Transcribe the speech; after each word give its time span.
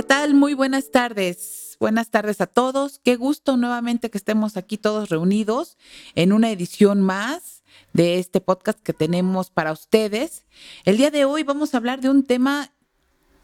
¿Qué 0.00 0.06
tal? 0.06 0.32
Muy 0.32 0.54
buenas 0.54 0.90
tardes. 0.90 1.76
Buenas 1.78 2.08
tardes 2.08 2.40
a 2.40 2.46
todos. 2.46 3.00
Qué 3.04 3.16
gusto 3.16 3.58
nuevamente 3.58 4.08
que 4.08 4.16
estemos 4.16 4.56
aquí 4.56 4.78
todos 4.78 5.10
reunidos 5.10 5.76
en 6.14 6.32
una 6.32 6.50
edición 6.50 7.02
más 7.02 7.62
de 7.92 8.18
este 8.18 8.40
podcast 8.40 8.80
que 8.80 8.94
tenemos 8.94 9.50
para 9.50 9.72
ustedes. 9.72 10.46
El 10.86 10.96
día 10.96 11.10
de 11.10 11.26
hoy 11.26 11.42
vamos 11.42 11.74
a 11.74 11.76
hablar 11.76 12.00
de 12.00 12.08
un 12.08 12.22
tema 12.22 12.72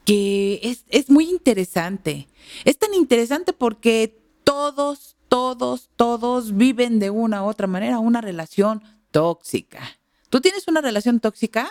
que 0.07 0.83
es, 0.89 1.11
muy 1.11 1.29
interesante. 1.29 2.27
Es 2.65 2.79
tan 2.79 2.95
interesante 2.95 3.53
porque 3.53 4.19
todos, 4.43 5.19
todos, 5.29 5.91
todos 5.95 6.57
viven 6.57 7.01
de 7.01 7.11
una 7.11 7.45
u 7.45 7.49
otra 7.49 7.67
manera 7.67 7.99
una 7.99 8.23
relación 8.23 8.83
tóxica. 9.11 9.83
¿Tú 10.31 10.41
tienes 10.41 10.69
una 10.69 10.81
relación 10.81 11.21
tóxica? 11.21 11.69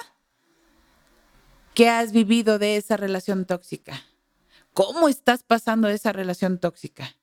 ¿Qué 1.73 1.89
has 1.89 2.11
vivido 2.11 2.59
de 2.59 2.77
esa 2.77 2.97
relación 2.97 3.45
tóxica? 3.45 4.03
¿Cómo 4.75 5.07
estás 5.07 5.41
pasando 5.41 5.87
esa 5.87 6.11
relación 6.11 6.59
tóxica? 6.59 7.15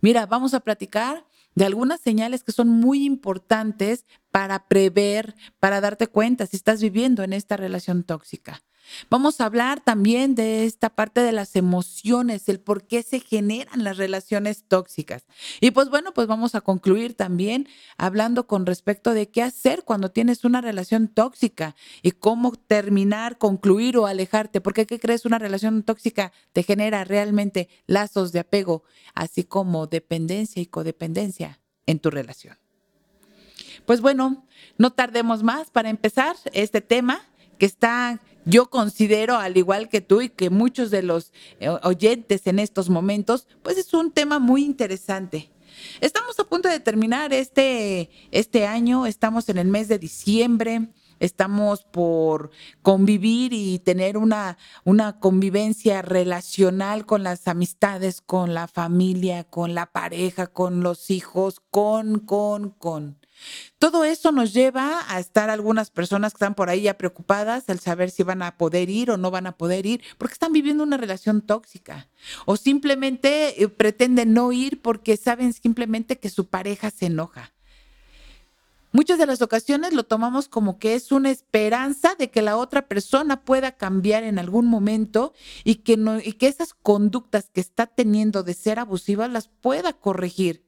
Mira, 0.00 0.26
vamos 0.26 0.54
a 0.54 0.60
platicar 0.60 1.26
de 1.56 1.64
algunas 1.64 2.00
señales 2.00 2.44
que 2.44 2.52
son 2.52 2.68
muy 2.68 3.04
importantes 3.04 4.06
para 4.30 4.68
prever, 4.68 5.34
para 5.58 5.80
darte 5.80 6.06
cuenta 6.06 6.46
si 6.46 6.56
estás 6.56 6.80
viviendo 6.80 7.24
en 7.24 7.32
esta 7.32 7.56
relación 7.56 8.04
tóxica. 8.04 8.62
Vamos 9.10 9.40
a 9.40 9.46
hablar 9.46 9.80
también 9.80 10.34
de 10.34 10.64
esta 10.64 10.90
parte 10.90 11.20
de 11.20 11.32
las 11.32 11.56
emociones, 11.56 12.48
el 12.48 12.60
por 12.60 12.86
qué 12.86 13.02
se 13.02 13.20
generan 13.20 13.84
las 13.84 13.96
relaciones 13.96 14.64
tóxicas. 14.66 15.24
Y 15.60 15.70
pues 15.70 15.90
bueno, 15.90 16.12
pues 16.12 16.26
vamos 16.26 16.54
a 16.54 16.60
concluir 16.60 17.14
también 17.14 17.68
hablando 17.96 18.46
con 18.46 18.66
respecto 18.66 19.14
de 19.14 19.28
qué 19.30 19.42
hacer 19.42 19.84
cuando 19.84 20.10
tienes 20.10 20.44
una 20.44 20.60
relación 20.60 21.08
tóxica 21.08 21.76
y 22.02 22.12
cómo 22.12 22.52
terminar, 22.52 23.38
concluir 23.38 23.96
o 23.96 24.06
alejarte. 24.06 24.60
Porque 24.60 24.86
¿qué 24.86 24.98
crees? 24.98 25.24
Una 25.24 25.38
relación 25.38 25.82
tóxica 25.82 26.32
te 26.52 26.62
genera 26.62 27.04
realmente 27.04 27.68
lazos 27.86 28.32
de 28.32 28.40
apego, 28.40 28.84
así 29.14 29.44
como 29.44 29.86
dependencia 29.86 30.60
y 30.62 30.66
codependencia 30.66 31.60
en 31.86 31.98
tu 31.98 32.10
relación. 32.10 32.56
Pues 33.86 34.00
bueno, 34.00 34.46
no 34.78 34.92
tardemos 34.92 35.42
más 35.42 35.70
para 35.70 35.90
empezar 35.90 36.36
este 36.52 36.80
tema 36.80 37.22
que 37.58 37.66
está 37.66 38.20
yo 38.44 38.70
considero, 38.70 39.36
al 39.36 39.56
igual 39.56 39.88
que 39.88 40.00
tú 40.00 40.20
y 40.20 40.28
que 40.28 40.50
muchos 40.50 40.90
de 40.90 41.02
los 41.02 41.32
eh, 41.60 41.68
oyentes 41.82 42.46
en 42.46 42.58
estos 42.58 42.90
momentos, 42.90 43.48
pues 43.62 43.78
es 43.78 43.92
un 43.94 44.12
tema 44.12 44.38
muy 44.38 44.64
interesante. 44.64 45.50
Estamos 46.00 46.38
a 46.38 46.44
punto 46.44 46.68
de 46.68 46.80
terminar 46.80 47.32
este, 47.32 48.10
este 48.30 48.66
año, 48.66 49.06
estamos 49.06 49.48
en 49.48 49.58
el 49.58 49.68
mes 49.68 49.88
de 49.88 49.98
diciembre, 49.98 50.88
estamos 51.20 51.84
por 51.84 52.50
convivir 52.82 53.52
y 53.52 53.78
tener 53.78 54.16
una, 54.16 54.58
una 54.84 55.18
convivencia 55.18 56.02
relacional 56.02 57.06
con 57.06 57.22
las 57.22 57.48
amistades, 57.48 58.20
con 58.20 58.54
la 58.54 58.68
familia, 58.68 59.44
con 59.44 59.74
la 59.74 59.86
pareja, 59.86 60.46
con 60.46 60.82
los 60.82 61.10
hijos, 61.10 61.60
con, 61.70 62.20
con, 62.20 62.70
con. 62.70 63.23
Todo 63.78 64.04
eso 64.04 64.32
nos 64.32 64.52
lleva 64.52 65.02
a 65.08 65.18
estar 65.18 65.50
algunas 65.50 65.90
personas 65.90 66.32
que 66.32 66.36
están 66.36 66.54
por 66.54 66.70
ahí 66.70 66.82
ya 66.82 66.96
preocupadas 66.96 67.68
al 67.68 67.80
saber 67.80 68.10
si 68.10 68.22
van 68.22 68.42
a 68.42 68.56
poder 68.56 68.90
ir 68.90 69.10
o 69.10 69.16
no 69.16 69.30
van 69.30 69.46
a 69.46 69.56
poder 69.56 69.86
ir, 69.86 70.02
porque 70.18 70.34
están 70.34 70.52
viviendo 70.52 70.82
una 70.82 70.96
relación 70.96 71.42
tóxica. 71.42 72.08
O 72.46 72.56
simplemente 72.56 73.62
eh, 73.62 73.68
pretenden 73.68 74.32
no 74.32 74.52
ir 74.52 74.80
porque 74.80 75.16
saben 75.16 75.52
simplemente 75.52 76.18
que 76.18 76.30
su 76.30 76.46
pareja 76.46 76.90
se 76.90 77.06
enoja. 77.06 77.52
Muchas 78.94 79.18
de 79.18 79.26
las 79.26 79.42
ocasiones 79.42 79.92
lo 79.92 80.04
tomamos 80.04 80.46
como 80.46 80.78
que 80.78 80.94
es 80.94 81.10
una 81.10 81.28
esperanza 81.28 82.14
de 82.14 82.30
que 82.30 82.42
la 82.42 82.56
otra 82.56 82.86
persona 82.86 83.42
pueda 83.42 83.72
cambiar 83.72 84.22
en 84.22 84.38
algún 84.38 84.66
momento 84.66 85.32
y 85.64 85.76
que, 85.76 85.96
no, 85.96 86.20
y 86.20 86.34
que 86.34 86.46
esas 86.46 86.74
conductas 86.74 87.50
que 87.52 87.60
está 87.60 87.88
teniendo 87.88 88.44
de 88.44 88.54
ser 88.54 88.78
abusivas 88.78 89.28
las 89.28 89.48
pueda 89.48 89.94
corregir. 89.94 90.62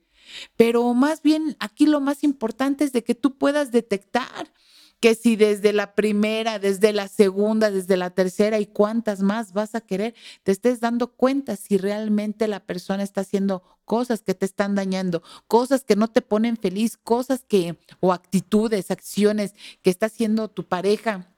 Pero 0.56 0.94
más 0.94 1.22
bien 1.22 1.56
aquí 1.58 1.86
lo 1.86 2.00
más 2.00 2.24
importante 2.24 2.84
es 2.84 2.92
de 2.92 3.04
que 3.04 3.14
tú 3.14 3.36
puedas 3.36 3.70
detectar 3.70 4.52
que 5.00 5.14
si 5.14 5.36
desde 5.36 5.72
la 5.72 5.94
primera, 5.94 6.58
desde 6.58 6.92
la 6.92 7.08
segunda, 7.08 7.70
desde 7.70 7.96
la 7.96 8.10
tercera 8.10 8.58
y 8.60 8.66
cuántas 8.66 9.20
más 9.20 9.52
vas 9.52 9.74
a 9.74 9.80
querer, 9.80 10.14
te 10.42 10.52
estés 10.52 10.80
dando 10.80 11.08
cuenta 11.08 11.56
si 11.56 11.76
realmente 11.76 12.48
la 12.48 12.60
persona 12.60 13.02
está 13.02 13.20
haciendo 13.20 13.62
cosas 13.84 14.22
que 14.22 14.34
te 14.34 14.46
están 14.46 14.74
dañando, 14.74 15.22
cosas 15.46 15.84
que 15.84 15.96
no 15.96 16.08
te 16.08 16.22
ponen 16.22 16.56
feliz, 16.56 16.96
cosas 16.96 17.44
que, 17.46 17.76
o 18.00 18.12
actitudes, 18.12 18.90
acciones 18.90 19.54
que 19.82 19.90
está 19.90 20.06
haciendo 20.06 20.48
tu 20.48 20.64
pareja 20.64 21.28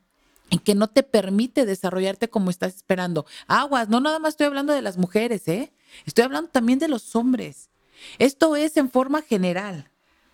y 0.50 0.58
que 0.58 0.74
no 0.74 0.88
te 0.88 1.02
permite 1.02 1.66
desarrollarte 1.66 2.28
como 2.28 2.50
estás 2.50 2.76
esperando. 2.76 3.26
Aguas, 3.48 3.88
no 3.88 4.00
nada 4.00 4.18
más 4.18 4.30
estoy 4.30 4.46
hablando 4.46 4.72
de 4.72 4.82
las 4.82 4.96
mujeres, 4.96 5.46
¿eh? 5.48 5.72
Estoy 6.06 6.24
hablando 6.24 6.50
también 6.50 6.78
de 6.78 6.88
los 6.88 7.14
hombres. 7.16 7.70
Esto 8.18 8.56
es 8.56 8.76
en 8.76 8.90
forma 8.90 9.22
general. 9.22 9.90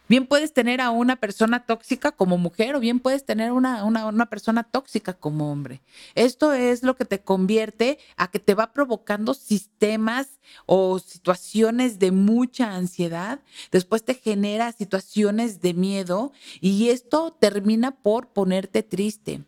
Bien 0.06 0.26
puedes 0.26 0.52
tener 0.52 0.82
a 0.82 0.91
una 0.91 1.16
persona 1.16 1.64
tóxica 1.64 2.12
como 2.12 2.36
mujer 2.36 2.76
o 2.76 2.80
bien 2.80 3.00
puedes 3.00 3.25
tener 3.25 3.52
una, 3.52 3.84
una, 3.84 4.26
persona 4.26 4.62
tóxica 4.62 5.14
como 5.14 5.50
hombre. 5.50 5.80
Esto 6.14 6.52
es 6.52 6.82
lo 6.82 6.94
que 6.94 7.06
te 7.06 7.22
convierte 7.22 7.98
a 8.16 8.30
que 8.30 8.38
te 8.38 8.54
va 8.54 8.75
provocando 8.75 9.32
sistemas 9.32 10.41
o 10.66 10.98
situaciones 10.98 11.98
de 11.98 12.10
mucha 12.10 12.75
ansiedad. 12.75 13.41
Después 13.72 14.04
te 14.04 14.14
genera 14.14 14.72
situaciones 14.72 15.62
de 15.62 15.72
miedo 15.72 16.32
y 16.60 16.91
esto 16.91 17.32
termina 17.32 17.92
por 17.92 18.28
ponerte 18.28 18.82
triste. 18.82 19.42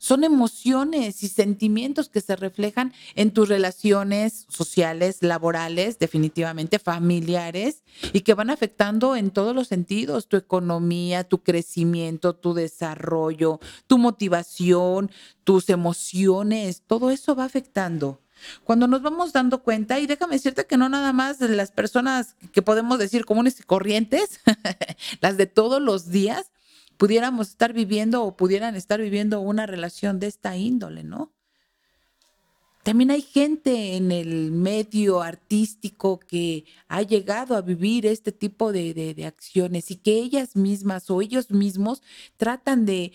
Son 0.00 0.24
emociones 0.24 1.22
y 1.22 1.28
sentimientos 1.28 2.08
que 2.08 2.22
se 2.22 2.34
reflejan 2.34 2.94
en 3.16 3.32
tus 3.32 3.50
relaciones 3.50 4.46
sociales, 4.48 5.18
laborales, 5.20 5.98
definitivamente 5.98 6.78
familiares, 6.78 7.84
y 8.14 8.22
que 8.22 8.32
van 8.32 8.48
afectando 8.48 9.14
en 9.14 9.30
todos 9.30 9.54
los 9.54 9.68
sentidos, 9.68 10.26
tu 10.26 10.38
economía, 10.38 11.24
tu 11.24 11.42
crecimiento, 11.42 12.34
tu 12.34 12.54
desarrollo, 12.54 13.60
tu 13.86 13.98
motivación, 13.98 15.10
tus 15.44 15.68
emociones, 15.68 16.82
todo 16.86 17.10
eso 17.10 17.36
va 17.36 17.44
afectando. 17.44 18.20
Cuando 18.64 18.86
nos 18.86 19.02
vamos 19.02 19.34
dando 19.34 19.62
cuenta, 19.62 20.00
y 20.00 20.06
déjame 20.06 20.36
decirte 20.36 20.66
que 20.66 20.78
no 20.78 20.88
nada 20.88 21.12
más 21.12 21.40
las 21.40 21.72
personas 21.72 22.36
que 22.52 22.62
podemos 22.62 22.98
decir 22.98 23.26
comunes 23.26 23.60
y 23.60 23.64
corrientes, 23.64 24.40
las 25.20 25.36
de 25.36 25.44
todos 25.44 25.82
los 25.82 26.08
días, 26.08 26.50
pudiéramos 27.00 27.48
estar 27.48 27.72
viviendo 27.72 28.22
o 28.22 28.36
pudieran 28.36 28.76
estar 28.76 29.00
viviendo 29.00 29.40
una 29.40 29.64
relación 29.64 30.20
de 30.20 30.26
esta 30.26 30.58
índole, 30.58 31.02
¿no? 31.02 31.32
También 32.82 33.10
hay 33.10 33.22
gente 33.22 33.96
en 33.96 34.12
el 34.12 34.50
medio 34.50 35.22
artístico 35.22 36.20
que 36.20 36.66
ha 36.88 37.00
llegado 37.00 37.56
a 37.56 37.62
vivir 37.62 38.04
este 38.04 38.32
tipo 38.32 38.70
de, 38.70 38.92
de, 38.92 39.24
acciones 39.24 39.90
y 39.90 39.96
que 39.96 40.18
ellas 40.18 40.56
mismas 40.56 41.10
o 41.10 41.22
ellos 41.22 41.50
mismos 41.50 42.02
tratan 42.36 42.84
de 42.84 43.12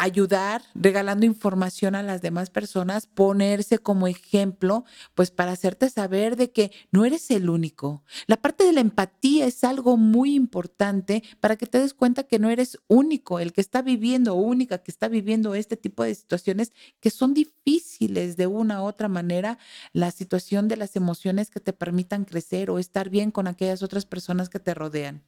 ayudar 0.00 0.62
regalando 0.74 1.26
información 1.26 1.94
a 1.94 2.02
las 2.02 2.22
demás 2.22 2.48
personas, 2.48 3.06
ponerse 3.06 3.78
como 3.78 4.06
ejemplo, 4.06 4.84
pues 5.14 5.30
para 5.30 5.52
hacerte 5.52 5.90
saber 5.90 6.36
de 6.36 6.50
que 6.52 6.72
no 6.90 7.04
eres 7.04 7.30
el 7.30 7.50
único. 7.50 8.02
La 8.26 8.38
parte 8.38 8.64
de 8.64 8.72
la 8.72 8.80
empatía 8.80 9.44
es 9.44 9.62
algo 9.62 9.98
muy 9.98 10.34
importante 10.34 11.22
para 11.40 11.56
que 11.56 11.66
te 11.66 11.78
des 11.78 11.92
cuenta 11.92 12.22
que 12.22 12.38
no 12.38 12.48
eres 12.48 12.78
único, 12.88 13.40
el 13.40 13.52
que 13.52 13.60
está 13.60 13.82
viviendo 13.82 14.34
única 14.34 14.78
que 14.78 14.90
está 14.90 15.08
viviendo 15.08 15.54
este 15.54 15.76
tipo 15.76 16.02
de 16.02 16.14
situaciones 16.14 16.72
que 17.00 17.10
son 17.10 17.34
difíciles 17.34 18.38
de 18.38 18.46
una 18.46 18.82
u 18.82 18.86
otra 18.86 19.08
manera, 19.08 19.58
la 19.92 20.10
situación 20.10 20.66
de 20.66 20.78
las 20.78 20.96
emociones 20.96 21.50
que 21.50 21.60
te 21.60 21.74
permitan 21.74 22.24
crecer 22.24 22.70
o 22.70 22.78
estar 22.78 23.10
bien 23.10 23.30
con 23.30 23.46
aquellas 23.46 23.82
otras 23.82 24.06
personas 24.06 24.48
que 24.48 24.60
te 24.60 24.72
rodean. 24.72 25.24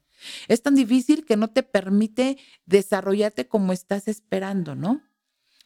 Es 0.49 0.63
tan 0.63 0.75
difícil 0.75 1.25
que 1.25 1.37
no 1.37 1.49
te 1.49 1.63
permite 1.63 2.39
desarrollarte 2.67 3.49
como 3.49 3.73
estás 3.73 4.09
esperando, 4.09 4.75
¿no? 4.75 5.03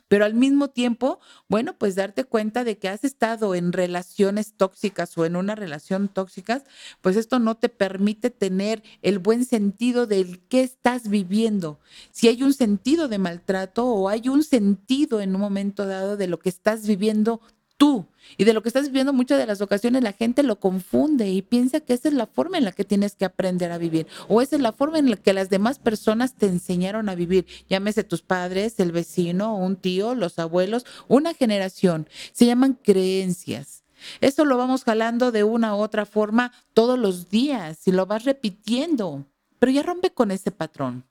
Pero 0.08 0.24
al 0.24 0.34
mismo 0.34 0.68
tiempo, 0.68 1.18
bueno, 1.48 1.76
pues 1.76 1.96
darte 1.96 2.24
cuenta 2.24 2.62
de 2.62 2.78
que 2.78 2.88
has 2.88 3.02
estado 3.02 3.56
en 3.56 3.72
relaciones 3.72 4.54
tóxicas 4.56 5.18
o 5.18 5.26
en 5.26 5.34
una 5.34 5.56
relación 5.56 6.08
tóxica, 6.08 6.62
pues 7.00 7.16
esto 7.16 7.40
no 7.40 7.56
te 7.56 7.68
permite 7.68 8.30
tener 8.30 8.84
el 9.02 9.18
buen 9.18 9.44
sentido 9.44 10.06
del 10.06 10.40
qué 10.46 10.62
estás 10.62 11.08
viviendo. 11.08 11.80
Si 12.12 12.28
hay 12.28 12.44
un 12.44 12.54
sentido 12.54 13.08
de 13.08 13.18
maltrato 13.18 13.86
o 13.86 14.08
hay 14.08 14.28
un 14.28 14.44
sentido 14.44 15.20
en 15.20 15.34
un 15.34 15.40
momento 15.40 15.86
dado 15.86 16.16
de 16.16 16.28
lo 16.28 16.38
que 16.38 16.50
estás 16.50 16.86
viviendo 16.86 17.40
tú. 17.76 18.06
Y 18.36 18.44
de 18.44 18.52
lo 18.52 18.62
que 18.62 18.68
estás 18.68 18.86
viviendo 18.86 19.12
muchas 19.12 19.38
de 19.38 19.46
las 19.46 19.60
ocasiones 19.60 20.02
la 20.02 20.12
gente 20.12 20.42
lo 20.42 20.58
confunde 20.58 21.30
y 21.30 21.42
piensa 21.42 21.80
que 21.80 21.94
esa 21.94 22.08
es 22.08 22.14
la 22.14 22.26
forma 22.26 22.58
en 22.58 22.64
la 22.64 22.72
que 22.72 22.84
tienes 22.84 23.14
que 23.14 23.24
aprender 23.24 23.70
a 23.70 23.78
vivir 23.78 24.06
o 24.28 24.42
esa 24.42 24.56
es 24.56 24.62
la 24.62 24.72
forma 24.72 24.98
en 24.98 25.10
la 25.10 25.16
que 25.16 25.32
las 25.32 25.48
demás 25.48 25.78
personas 25.78 26.34
te 26.34 26.46
enseñaron 26.46 27.08
a 27.08 27.14
vivir. 27.14 27.46
Llámese 27.68 28.04
tus 28.04 28.22
padres, 28.22 28.80
el 28.80 28.92
vecino, 28.92 29.56
un 29.56 29.76
tío, 29.76 30.14
los 30.14 30.38
abuelos, 30.38 30.84
una 31.08 31.34
generación. 31.34 32.08
Se 32.32 32.46
llaman 32.46 32.74
creencias. 32.74 33.84
Eso 34.20 34.44
lo 34.44 34.58
vamos 34.58 34.84
jalando 34.84 35.32
de 35.32 35.44
una 35.44 35.74
u 35.74 35.78
otra 35.78 36.04
forma 36.04 36.52
todos 36.74 36.98
los 36.98 37.30
días 37.30 37.86
y 37.86 37.92
lo 37.92 38.06
vas 38.06 38.24
repitiendo, 38.24 39.24
pero 39.58 39.72
ya 39.72 39.82
rompe 39.82 40.10
con 40.10 40.30
ese 40.30 40.50
patrón. 40.50 41.04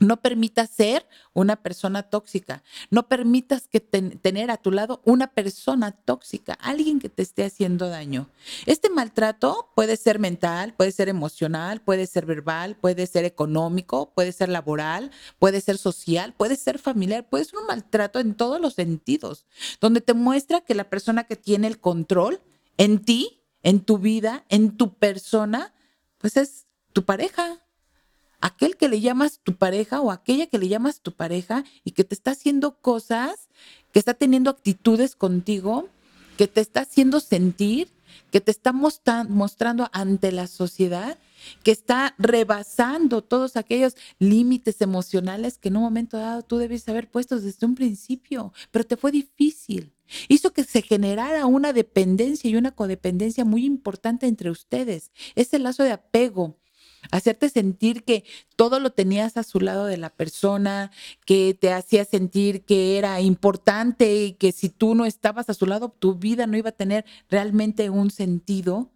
No 0.00 0.18
permitas 0.18 0.70
ser 0.70 1.06
una 1.32 1.56
persona 1.56 2.04
tóxica. 2.04 2.62
No 2.90 3.08
permitas 3.08 3.66
que 3.66 3.80
tener 3.80 4.50
a 4.50 4.56
tu 4.56 4.70
lado 4.70 5.00
una 5.04 5.26
persona 5.26 5.90
tóxica, 5.92 6.54
alguien 6.54 7.00
que 7.00 7.08
te 7.08 7.22
esté 7.22 7.44
haciendo 7.44 7.88
daño. 7.88 8.28
Este 8.66 8.90
maltrato 8.90 9.72
puede 9.74 9.96
ser 9.96 10.20
mental, 10.20 10.74
puede 10.74 10.92
ser 10.92 11.08
emocional, 11.08 11.80
puede 11.80 12.06
ser 12.06 12.26
verbal, 12.26 12.76
puede 12.76 13.06
ser 13.08 13.24
económico, 13.24 14.12
puede 14.14 14.30
ser 14.30 14.48
laboral, 14.48 15.10
puede 15.40 15.60
ser 15.60 15.78
social, 15.78 16.32
puede 16.32 16.54
ser 16.54 16.78
familiar, 16.78 17.28
puede 17.28 17.44
ser 17.44 17.58
un 17.58 17.66
maltrato 17.66 18.20
en 18.20 18.34
todos 18.34 18.60
los 18.60 18.74
sentidos, 18.74 19.46
donde 19.80 20.00
te 20.00 20.14
muestra 20.14 20.60
que 20.60 20.74
la 20.74 20.88
persona 20.88 21.24
que 21.24 21.36
tiene 21.36 21.66
el 21.66 21.80
control 21.80 22.40
en 22.76 23.04
ti, 23.04 23.42
en 23.62 23.80
tu 23.80 23.98
vida, 23.98 24.44
en 24.48 24.76
tu 24.76 24.94
persona, 24.94 25.74
pues 26.18 26.36
es 26.36 26.66
tu 26.92 27.04
pareja, 27.04 27.60
aquel 28.40 28.76
que 28.76 28.88
le 28.88 29.00
llamas 29.00 29.40
tu 29.42 29.56
pareja 29.56 30.00
o 30.00 30.10
aquella 30.10 30.46
que 30.46 30.58
le 30.58 30.68
llamas 30.68 31.00
tu 31.00 31.12
pareja 31.12 31.64
y 31.84 31.92
que 31.92 32.04
te 32.04 32.14
está 32.14 32.32
haciendo 32.32 32.78
cosas, 32.80 33.48
que 33.92 33.98
está 33.98 34.14
teniendo 34.14 34.50
actitudes 34.50 35.16
contigo, 35.16 35.88
que 36.36 36.46
te 36.46 36.60
está 36.60 36.80
haciendo 36.80 37.20
sentir, 37.20 37.88
que 38.30 38.40
te 38.40 38.50
está 38.50 38.72
mostrando 38.72 39.88
ante 39.92 40.32
la 40.32 40.46
sociedad, 40.46 41.18
que 41.62 41.70
está 41.70 42.14
rebasando 42.18 43.22
todos 43.22 43.56
aquellos 43.56 43.96
límites 44.18 44.80
emocionales 44.80 45.58
que 45.58 45.68
en 45.68 45.76
un 45.76 45.82
momento 45.82 46.18
dado 46.18 46.42
tú 46.42 46.58
debes 46.58 46.88
haber 46.88 47.10
puesto 47.10 47.40
desde 47.40 47.66
un 47.66 47.74
principio, 47.74 48.52
pero 48.70 48.84
te 48.84 48.96
fue 48.96 49.12
difícil. 49.12 49.92
Hizo 50.28 50.52
que 50.52 50.64
se 50.64 50.82
generara 50.82 51.46
una 51.46 51.72
dependencia 51.72 52.48
y 52.48 52.56
una 52.56 52.70
codependencia 52.70 53.44
muy 53.44 53.64
importante 53.64 54.26
entre 54.26 54.50
ustedes. 54.50 55.10
Ese 55.34 55.58
lazo 55.58 55.82
de 55.82 55.92
apego 55.92 56.56
hacerte 57.10 57.48
sentir 57.48 58.04
que 58.04 58.24
todo 58.56 58.80
lo 58.80 58.90
tenías 58.90 59.36
a 59.36 59.42
su 59.42 59.60
lado 59.60 59.86
de 59.86 59.96
la 59.96 60.10
persona, 60.10 60.90
que 61.24 61.56
te 61.58 61.72
hacía 61.72 62.04
sentir 62.04 62.64
que 62.64 62.98
era 62.98 63.20
importante 63.20 64.14
y 64.14 64.32
que 64.32 64.52
si 64.52 64.68
tú 64.68 64.94
no 64.94 65.04
estabas 65.04 65.48
a 65.48 65.54
su 65.54 65.66
lado, 65.66 65.94
tu 65.98 66.14
vida 66.14 66.46
no 66.46 66.56
iba 66.56 66.70
a 66.70 66.72
tener 66.72 67.04
realmente 67.28 67.90
un 67.90 68.10
sentido 68.10 68.90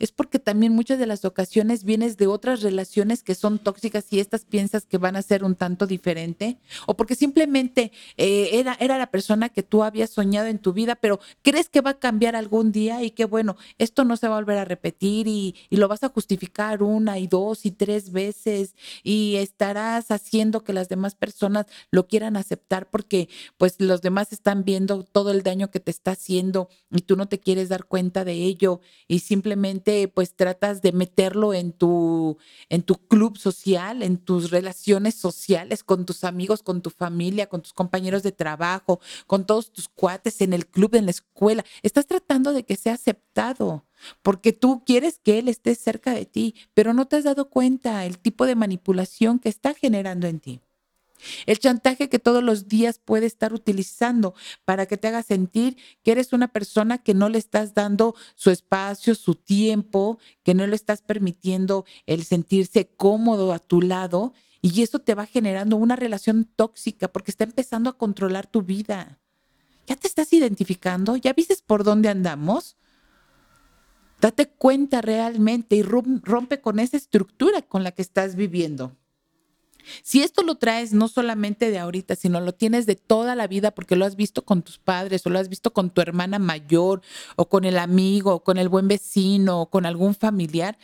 es 0.00 0.12
porque 0.12 0.38
también 0.38 0.72
muchas 0.72 0.98
de 0.98 1.06
las 1.06 1.24
ocasiones 1.24 1.84
vienes 1.84 2.16
de 2.16 2.26
otras 2.26 2.62
relaciones 2.62 3.22
que 3.22 3.34
son 3.34 3.58
tóxicas 3.58 4.06
y 4.10 4.18
estas 4.18 4.44
piensas 4.46 4.86
que 4.86 4.98
van 4.98 5.14
a 5.14 5.22
ser 5.22 5.44
un 5.44 5.54
tanto 5.54 5.86
diferente, 5.86 6.56
o 6.86 6.96
porque 6.96 7.14
simplemente 7.14 7.92
eh, 8.16 8.48
era, 8.54 8.76
era 8.80 8.98
la 8.98 9.10
persona 9.10 9.50
que 9.50 9.62
tú 9.62 9.84
habías 9.84 10.10
soñado 10.10 10.48
en 10.48 10.58
tu 10.58 10.72
vida, 10.72 10.96
pero 10.96 11.20
crees 11.42 11.68
que 11.68 11.82
va 11.82 11.90
a 11.90 11.98
cambiar 11.98 12.34
algún 12.34 12.72
día 12.72 13.02
y 13.02 13.10
que 13.10 13.26
bueno, 13.26 13.56
esto 13.78 14.04
no 14.04 14.16
se 14.16 14.26
va 14.26 14.36
a 14.36 14.40
volver 14.40 14.58
a 14.58 14.64
repetir 14.64 15.28
y, 15.28 15.54
y 15.68 15.76
lo 15.76 15.86
vas 15.86 16.02
a 16.02 16.08
justificar 16.08 16.82
una 16.82 17.18
y 17.18 17.26
dos 17.26 17.66
y 17.66 17.70
tres 17.70 18.10
veces 18.10 18.74
y 19.02 19.36
estarás 19.36 20.10
haciendo 20.10 20.64
que 20.64 20.72
las 20.72 20.88
demás 20.88 21.14
personas 21.14 21.66
lo 21.90 22.08
quieran 22.08 22.36
aceptar 22.38 22.88
porque 22.88 23.28
pues 23.58 23.76
los 23.78 24.00
demás 24.00 24.32
están 24.32 24.64
viendo 24.64 25.04
todo 25.04 25.30
el 25.30 25.42
daño 25.42 25.70
que 25.70 25.80
te 25.80 25.90
está 25.90 26.12
haciendo 26.12 26.70
y 26.90 27.02
tú 27.02 27.16
no 27.16 27.28
te 27.28 27.38
quieres 27.38 27.68
dar 27.68 27.84
cuenta 27.84 28.24
de 28.24 28.32
ello 28.32 28.80
y 29.06 29.20
simplemente 29.20 29.89
pues 30.14 30.34
tratas 30.34 30.82
de 30.82 30.92
meterlo 30.92 31.54
en 31.54 31.72
tu, 31.72 32.38
en 32.68 32.82
tu 32.82 32.96
club 32.96 33.38
social, 33.38 34.02
en 34.02 34.18
tus 34.18 34.50
relaciones 34.50 35.14
sociales 35.14 35.84
con 35.84 36.06
tus 36.06 36.24
amigos, 36.24 36.62
con 36.62 36.82
tu 36.82 36.90
familia, 36.90 37.48
con 37.48 37.62
tus 37.62 37.72
compañeros 37.72 38.22
de 38.22 38.32
trabajo, 38.32 39.00
con 39.26 39.46
todos 39.46 39.72
tus 39.72 39.88
cuates 39.88 40.40
en 40.40 40.52
el 40.52 40.66
club, 40.66 40.94
en 40.94 41.06
la 41.06 41.12
escuela. 41.12 41.64
Estás 41.82 42.06
tratando 42.06 42.52
de 42.52 42.64
que 42.64 42.76
sea 42.76 42.94
aceptado 42.94 43.84
porque 44.22 44.52
tú 44.52 44.82
quieres 44.84 45.18
que 45.18 45.38
él 45.38 45.48
esté 45.48 45.74
cerca 45.74 46.12
de 46.12 46.26
ti, 46.26 46.54
pero 46.74 46.94
no 46.94 47.06
te 47.06 47.16
has 47.16 47.24
dado 47.24 47.50
cuenta 47.50 48.04
el 48.06 48.18
tipo 48.18 48.46
de 48.46 48.54
manipulación 48.54 49.38
que 49.38 49.48
está 49.48 49.74
generando 49.74 50.26
en 50.26 50.40
ti. 50.40 50.60
El 51.46 51.58
chantaje 51.58 52.08
que 52.08 52.18
todos 52.18 52.42
los 52.42 52.68
días 52.68 52.98
puede 52.98 53.26
estar 53.26 53.52
utilizando 53.52 54.34
para 54.64 54.86
que 54.86 54.96
te 54.96 55.08
haga 55.08 55.22
sentir 55.22 55.76
que 56.02 56.12
eres 56.12 56.32
una 56.32 56.48
persona 56.48 56.98
que 56.98 57.14
no 57.14 57.28
le 57.28 57.38
estás 57.38 57.74
dando 57.74 58.14
su 58.34 58.50
espacio, 58.50 59.14
su 59.14 59.34
tiempo, 59.34 60.18
que 60.42 60.54
no 60.54 60.66
le 60.66 60.76
estás 60.76 61.02
permitiendo 61.02 61.84
el 62.06 62.24
sentirse 62.24 62.88
cómodo 62.96 63.52
a 63.52 63.58
tu 63.58 63.82
lado 63.82 64.32
y 64.62 64.82
eso 64.82 64.98
te 64.98 65.14
va 65.14 65.26
generando 65.26 65.76
una 65.76 65.96
relación 65.96 66.44
tóxica 66.44 67.08
porque 67.08 67.30
está 67.30 67.44
empezando 67.44 67.90
a 67.90 67.96
controlar 67.96 68.46
tu 68.46 68.62
vida. 68.62 69.18
¿Ya 69.86 69.96
te 69.96 70.06
estás 70.06 70.32
identificando? 70.32 71.16
¿Ya 71.16 71.32
viste 71.32 71.56
por 71.66 71.82
dónde 71.82 72.08
andamos? 72.08 72.76
Date 74.20 74.50
cuenta 74.50 75.00
realmente 75.00 75.76
y 75.76 75.82
rompe 75.82 76.60
con 76.60 76.78
esa 76.78 76.98
estructura 76.98 77.62
con 77.62 77.82
la 77.82 77.92
que 77.92 78.02
estás 78.02 78.36
viviendo. 78.36 78.99
Si 80.02 80.22
esto 80.22 80.42
lo 80.42 80.56
traes 80.56 80.92
no 80.92 81.08
solamente 81.08 81.70
de 81.70 81.78
ahorita, 81.78 82.16
sino 82.16 82.40
lo 82.40 82.52
tienes 82.52 82.86
de 82.86 82.96
toda 82.96 83.34
la 83.34 83.46
vida 83.46 83.70
porque 83.70 83.96
lo 83.96 84.04
has 84.04 84.16
visto 84.16 84.44
con 84.44 84.62
tus 84.62 84.78
padres 84.78 85.26
o 85.26 85.30
lo 85.30 85.38
has 85.38 85.48
visto 85.48 85.72
con 85.72 85.90
tu 85.90 86.00
hermana 86.00 86.38
mayor 86.38 87.02
o 87.36 87.48
con 87.48 87.64
el 87.64 87.78
amigo 87.78 88.34
o 88.34 88.44
con 88.44 88.58
el 88.58 88.68
buen 88.68 88.88
vecino 88.88 89.60
o 89.62 89.70
con 89.70 89.86
algún 89.86 90.14
familiar, 90.14 90.78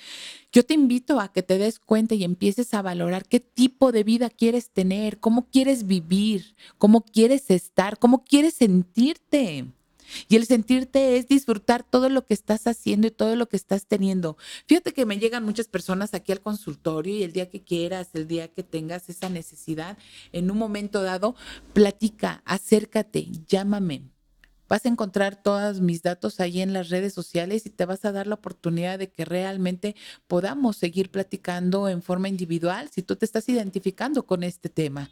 yo 0.52 0.64
te 0.64 0.74
invito 0.74 1.20
a 1.20 1.32
que 1.32 1.42
te 1.42 1.58
des 1.58 1.78
cuenta 1.78 2.14
y 2.14 2.24
empieces 2.24 2.72
a 2.72 2.82
valorar 2.82 3.26
qué 3.26 3.40
tipo 3.40 3.92
de 3.92 4.04
vida 4.04 4.30
quieres 4.30 4.70
tener, 4.70 5.20
cómo 5.20 5.48
quieres 5.50 5.86
vivir, 5.86 6.56
cómo 6.78 7.02
quieres 7.02 7.50
estar, 7.50 7.98
cómo 7.98 8.24
quieres 8.24 8.54
sentirte. 8.54 9.66
Y 10.28 10.36
el 10.36 10.46
sentirte 10.46 11.16
es 11.16 11.28
disfrutar 11.28 11.82
todo 11.82 12.08
lo 12.08 12.26
que 12.26 12.34
estás 12.34 12.66
haciendo 12.66 13.06
y 13.06 13.10
todo 13.10 13.36
lo 13.36 13.48
que 13.48 13.56
estás 13.56 13.86
teniendo. 13.86 14.36
Fíjate 14.66 14.92
que 14.92 15.06
me 15.06 15.18
llegan 15.18 15.44
muchas 15.44 15.68
personas 15.68 16.14
aquí 16.14 16.32
al 16.32 16.40
consultorio 16.40 17.16
y 17.16 17.22
el 17.22 17.32
día 17.32 17.50
que 17.50 17.62
quieras, 17.62 18.10
el 18.14 18.26
día 18.26 18.48
que 18.48 18.62
tengas 18.62 19.08
esa 19.08 19.28
necesidad, 19.28 19.98
en 20.32 20.50
un 20.50 20.58
momento 20.58 21.02
dado, 21.02 21.34
platica, 21.72 22.42
acércate, 22.44 23.28
llámame. 23.46 24.02
Vas 24.68 24.84
a 24.84 24.88
encontrar 24.88 25.40
todos 25.40 25.80
mis 25.80 26.02
datos 26.02 26.40
ahí 26.40 26.60
en 26.60 26.72
las 26.72 26.88
redes 26.88 27.14
sociales 27.14 27.66
y 27.66 27.70
te 27.70 27.84
vas 27.84 28.04
a 28.04 28.10
dar 28.10 28.26
la 28.26 28.34
oportunidad 28.34 28.98
de 28.98 29.08
que 29.08 29.24
realmente 29.24 29.94
podamos 30.26 30.76
seguir 30.76 31.10
platicando 31.10 31.88
en 31.88 32.02
forma 32.02 32.28
individual 32.28 32.90
si 32.92 33.02
tú 33.02 33.14
te 33.14 33.24
estás 33.24 33.48
identificando 33.48 34.26
con 34.26 34.42
este 34.42 34.68
tema. 34.68 35.10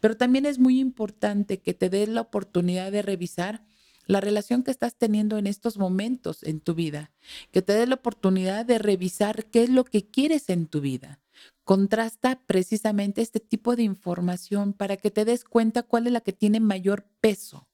Pero 0.00 0.16
también 0.16 0.46
es 0.46 0.58
muy 0.58 0.78
importante 0.78 1.58
que 1.58 1.74
te 1.74 1.90
des 1.90 2.08
la 2.08 2.20
oportunidad 2.20 2.92
de 2.92 3.02
revisar 3.02 3.64
la 4.06 4.20
relación 4.20 4.62
que 4.62 4.70
estás 4.70 4.94
teniendo 4.96 5.38
en 5.38 5.46
estos 5.46 5.78
momentos 5.78 6.42
en 6.42 6.60
tu 6.60 6.74
vida, 6.74 7.12
que 7.50 7.62
te 7.62 7.72
dé 7.72 7.86
la 7.86 7.96
oportunidad 7.96 8.66
de 8.66 8.78
revisar 8.78 9.46
qué 9.46 9.62
es 9.62 9.70
lo 9.70 9.84
que 9.84 10.06
quieres 10.06 10.48
en 10.48 10.66
tu 10.66 10.80
vida. 10.80 11.20
Contrasta 11.64 12.40
precisamente 12.46 13.22
este 13.22 13.40
tipo 13.40 13.76
de 13.76 13.84
información 13.84 14.72
para 14.72 14.96
que 14.96 15.10
te 15.10 15.24
des 15.24 15.44
cuenta 15.44 15.82
cuál 15.82 16.06
es 16.06 16.12
la 16.12 16.20
que 16.20 16.32
tiene 16.32 16.60
mayor 16.60 17.06
peso. 17.20 17.68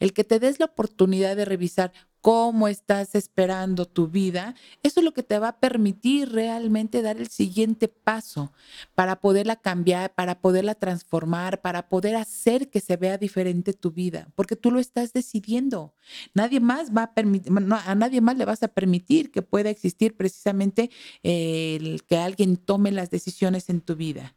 El 0.00 0.12
que 0.12 0.24
te 0.24 0.38
des 0.38 0.58
la 0.58 0.66
oportunidad 0.66 1.36
de 1.36 1.44
revisar 1.44 1.92
cómo 2.22 2.68
estás 2.68 3.16
esperando 3.16 3.84
tu 3.84 4.06
vida, 4.06 4.54
eso 4.84 5.00
es 5.00 5.04
lo 5.04 5.12
que 5.12 5.24
te 5.24 5.40
va 5.40 5.48
a 5.48 5.58
permitir 5.58 6.30
realmente 6.30 7.02
dar 7.02 7.16
el 7.16 7.28
siguiente 7.28 7.88
paso 7.88 8.52
para 8.94 9.20
poderla 9.20 9.56
cambiar, 9.56 10.14
para 10.14 10.40
poderla 10.40 10.76
transformar, 10.76 11.60
para 11.60 11.88
poder 11.88 12.14
hacer 12.14 12.70
que 12.70 12.80
se 12.80 12.96
vea 12.96 13.18
diferente 13.18 13.72
tu 13.72 13.90
vida, 13.90 14.28
porque 14.36 14.54
tú 14.54 14.70
lo 14.70 14.78
estás 14.78 15.12
decidiendo. 15.12 15.94
Nadie 16.32 16.60
más 16.60 16.96
va 16.96 17.02
a 17.02 17.14
permitir, 17.14 17.52
a 17.52 17.94
nadie 17.96 18.20
más 18.20 18.38
le 18.38 18.44
vas 18.44 18.62
a 18.62 18.68
permitir 18.68 19.32
que 19.32 19.42
pueda 19.42 19.70
existir 19.70 20.16
precisamente 20.16 20.90
el 21.24 22.04
que 22.04 22.18
alguien 22.18 22.56
tome 22.56 22.92
las 22.92 23.10
decisiones 23.10 23.68
en 23.68 23.80
tu 23.80 23.96
vida. 23.96 24.36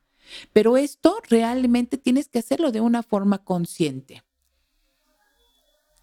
Pero 0.54 0.76
esto 0.76 1.20
realmente 1.30 2.00
tienes 2.00 2.30
que 2.30 2.40
hacerlo 2.40 2.72
de 2.72 2.82
una 2.82 3.04
forma 3.04 3.44
consciente. 3.44 4.24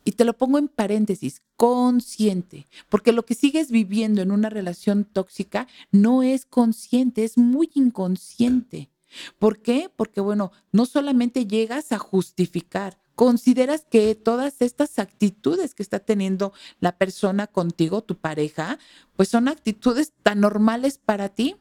Y 0.04 0.12
te 0.12 0.24
lo 0.24 0.36
pongo 0.36 0.58
en 0.58 0.68
paréntesis, 0.68 1.42
consciente, 1.56 2.66
porque 2.88 3.12
lo 3.12 3.24
que 3.24 3.34
sigues 3.34 3.70
viviendo 3.70 4.20
en 4.20 4.32
una 4.32 4.50
relación 4.50 5.04
tóxica 5.04 5.68
no 5.92 6.22
es 6.22 6.44
consciente, 6.44 7.24
es 7.24 7.38
muy 7.38 7.70
inconsciente. 7.74 8.90
¿Por 9.38 9.60
qué? 9.60 9.90
Porque, 9.94 10.20
bueno, 10.20 10.52
no 10.72 10.86
solamente 10.86 11.46
llegas 11.46 11.92
a 11.92 11.98
justificar, 11.98 12.98
consideras 13.14 13.84
que 13.88 14.14
todas 14.14 14.60
estas 14.60 14.98
actitudes 14.98 15.74
que 15.74 15.82
está 15.82 16.00
teniendo 16.00 16.52
la 16.80 16.96
persona 16.96 17.46
contigo, 17.46 18.02
tu 18.02 18.16
pareja, 18.16 18.78
pues 19.14 19.28
son 19.28 19.48
actitudes 19.48 20.12
tan 20.22 20.40
normales 20.40 20.98
para 20.98 21.28
ti, 21.28 21.56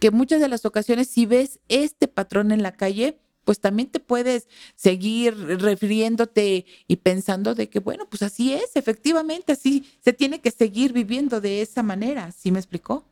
que 0.00 0.10
muchas 0.10 0.40
de 0.40 0.48
las 0.48 0.64
ocasiones 0.64 1.08
si 1.08 1.26
ves 1.26 1.60
este 1.68 2.08
patrón 2.08 2.52
en 2.52 2.62
la 2.62 2.72
calle, 2.72 3.20
pues 3.48 3.60
también 3.60 3.88
te 3.88 3.98
puedes 3.98 4.46
seguir 4.76 5.34
refiriéndote 5.34 6.66
y 6.86 6.96
pensando 6.96 7.54
de 7.54 7.70
que, 7.70 7.80
bueno, 7.80 8.06
pues 8.06 8.20
así 8.20 8.52
es, 8.52 8.76
efectivamente, 8.76 9.52
así 9.52 9.90
se 10.04 10.12
tiene 10.12 10.42
que 10.42 10.50
seguir 10.50 10.92
viviendo 10.92 11.40
de 11.40 11.62
esa 11.62 11.82
manera, 11.82 12.30
¿sí 12.30 12.52
me 12.52 12.58
explicó? 12.58 13.06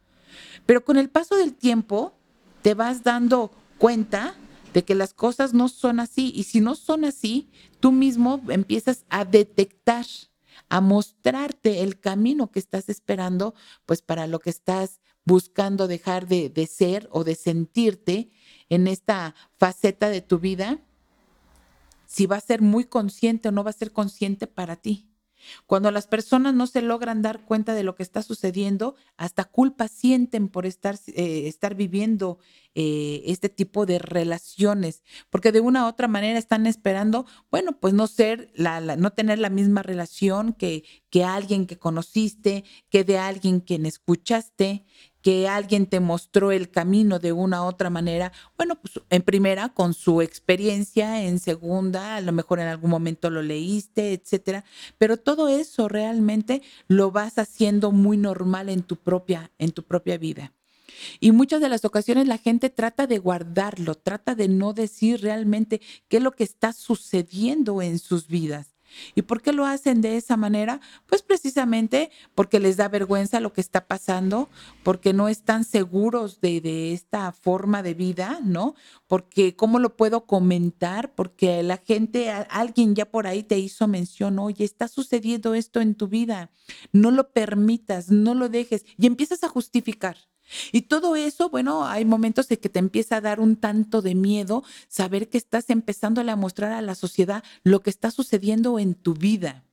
Pero 0.67 0.85
con 0.85 0.99
el 0.99 1.09
paso 1.09 1.37
del 1.37 1.55
tiempo 1.55 2.13
te 2.61 2.75
vas 2.75 3.03
dando 3.03 3.51
cuenta 3.79 4.35
de 4.75 4.85
que 4.85 4.95
las 4.95 5.15
cosas 5.15 5.55
no 5.55 5.71
son 5.71 6.01
así 6.01 6.35
y 6.37 6.43
si 6.43 6.61
no 6.61 6.75
son 6.75 7.07
así, 7.07 7.49
tú 7.81 7.91
mismo 7.91 8.43
empiezas 8.51 9.07
a 9.09 9.25
detectar, 9.25 10.05
a 10.69 10.83
mostrarte 10.83 11.81
el 11.81 11.99
camino 11.99 12.51
que 12.51 12.59
estás 12.59 12.91
esperando, 12.91 13.55
pues 13.87 14.03
para 14.03 14.27
lo 14.27 14.39
que 14.41 14.51
estás 14.51 15.01
buscando 15.27 15.89
dejar 15.89 16.27
de, 16.27 16.49
de 16.49 16.67
ser 16.67 17.09
o 17.13 17.23
de 17.25 17.35
sentirte 17.35 18.31
en 18.71 18.87
esta 18.87 19.35
faceta 19.59 20.09
de 20.09 20.23
tu 20.23 20.39
vida, 20.39 20.81
si 22.07 22.25
va 22.25 22.37
a 22.37 22.41
ser 22.41 22.63
muy 22.63 22.85
consciente 22.85 23.49
o 23.49 23.53
no 23.53 23.63
va 23.63 23.71
a 23.71 23.75
ser 23.75 23.93
consciente 23.93 24.47
para 24.47 24.77
ti. 24.77 25.11
Cuando 25.67 25.91
las 25.91 26.07
personas 26.07 26.55
no 26.55 26.67
se 26.67 26.83
logran 26.83 27.23
dar 27.23 27.45
cuenta 27.45 27.75
de 27.75 27.83
lo 27.83 27.95
que 27.95 28.03
está 28.03 28.23
sucediendo, 28.23 28.95
hasta 29.17 29.45
culpa 29.45 29.89
sienten 29.89 30.49
por 30.49 30.67
estar, 30.67 30.99
eh, 31.09 31.47
estar 31.47 31.75
viviendo 31.75 32.39
eh, 32.75 33.23
este 33.27 33.49
tipo 33.49 33.87
de 33.87 33.99
relaciones, 33.99 35.03
porque 35.31 35.53
de 35.53 35.61
una 35.61 35.85
u 35.85 35.89
otra 35.89 36.09
manera 36.09 36.39
están 36.39 36.67
esperando, 36.67 37.27
bueno, 37.51 37.79
pues 37.79 37.95
no 37.95 38.07
ser, 38.07 38.51
la, 38.55 38.81
no 38.97 39.11
tener 39.13 39.39
la 39.39 39.51
misma 39.51 39.83
relación 39.83 40.53
que, 40.53 40.85
que 41.11 41.25
alguien 41.25 41.67
que 41.67 41.79
conociste, 41.79 42.65
que 42.91 43.05
de 43.05 43.19
alguien 43.19 43.61
quien 43.61 43.87
escuchaste, 43.87 44.85
que 45.27 45.49
alguien 45.49 45.87
te 45.87 45.99
mostró 45.99 46.53
el 46.53 46.71
camino 46.71 47.19
de 47.19 47.33
una 47.33 47.65
u 47.65 47.67
otra 47.67 47.91
manera, 47.91 48.31
bueno, 48.57 48.77
pues 48.77 49.01
en 49.11 49.23
primera 49.23 49.71
con 49.71 49.93
su 49.93 50.23
experiencia, 50.23 51.25
en 51.25 51.41
segunda, 51.41 52.15
a 52.15 52.21
lo 52.21 52.31
mejor 52.31 52.61
en 52.61 52.69
algún 52.69 52.91
momento 52.91 53.29
lo 53.29 53.43
leíste, 53.43 54.13
etcétera, 54.13 54.65
pero 54.99 55.17
todo 55.17 55.49
eso 55.49 55.89
realmente 55.89 56.63
lo 56.87 57.11
vas 57.11 57.41
haciendo 57.41 57.91
muy 57.91 58.17
normal 58.17 58.69
en 58.69 58.85
tu 58.85 58.95
propia 58.95 59.51
en 59.59 59.73
tu 59.73 59.83
propia 59.83 60.17
vida. 60.17 60.53
Y 61.19 61.33
muchas 61.33 61.61
de 61.61 61.71
las 61.71 61.85
ocasiones 61.85 62.29
la 62.29 62.39
gente 62.39 62.71
trata 62.71 63.09
de 63.09 63.19
guardarlo, 63.19 63.97
trata 63.97 64.37
de 64.37 64.47
no 64.47 64.75
decir 64.75 65.23
realmente 65.23 65.81
qué 66.07 66.19
es 66.19 66.23
lo 66.23 66.31
que 66.31 66.45
está 66.45 66.73
sucediendo 66.73 67.83
en 67.83 67.99
sus 67.99 68.29
vidas. 68.29 68.76
¿Y 69.15 69.23
por 69.23 69.43
qué 69.43 69.53
lo 69.53 69.67
hacen 69.67 70.01
de 70.01 70.17
esa 70.17 70.37
manera? 70.37 70.81
Pues 71.07 71.23
precisamente 71.23 72.11
porque 72.35 72.61
les 72.61 72.77
da 72.77 72.89
vergüenza 72.89 73.41
lo 73.41 73.53
que 73.53 73.61
está 73.61 73.87
pasando, 73.87 74.49
porque 74.83 75.13
no 75.13 75.29
están 75.29 75.65
seguros 75.65 76.41
de, 76.41 76.61
de, 76.61 76.93
esta 76.93 77.33
forma 77.33 77.83
de 77.83 77.95
vida, 77.95 78.39
¿no? 78.43 78.75
Porque 79.07 79.57
cómo 79.57 79.79
lo 79.79 79.97
puedo 79.97 80.27
comentar, 80.27 81.15
porque 81.15 81.63
la 81.63 81.79
gente, 81.79 82.31
alguien 82.31 82.95
ya 82.95 83.11
por 83.11 83.27
ahí 83.27 83.43
te 83.43 83.59
hizo 83.59 83.89
mención, 83.89 84.39
oye, 84.39 84.65
está 84.65 84.89
sucediendo 84.89 85.55
esto 85.55 85.81
en 85.81 85.95
tu 85.95 86.09
vida, 86.09 86.51
no 86.93 87.11
lo 87.11 87.31
permitas, 87.31 88.11
no 88.11 88.35
lo 88.35 88.49
dejes 88.49 88.85
y 88.99 89.07
empiezas 89.07 89.45
a 89.45 89.49
justificar. 89.49 90.17
Y 90.73 90.83
todo 90.83 91.17
eso, 91.17 91.51
bueno, 91.51 91.87
hay 91.87 92.05
momentos 92.05 92.51
en 92.51 92.59
que 92.59 92.69
te 92.69 92.79
empieza 92.79 93.17
a 93.17 93.21
dar 93.21 93.41
un 93.41 93.57
tanto 93.57 94.03
de 94.03 94.15
miedo 94.15 94.63
saber 94.89 95.29
que 95.29 95.39
estás 95.39 95.71
empezando 95.71 96.21
a 96.21 96.37
mostrar 96.37 96.73
a 96.73 96.83
la 96.83 96.95
sociedad 96.95 97.43
lo 97.63 97.81
que 97.83 97.91
está 97.91 98.11
sucediendo 98.11 98.79
en 98.79 98.95
tu 98.95 99.15
vida. 99.15 99.65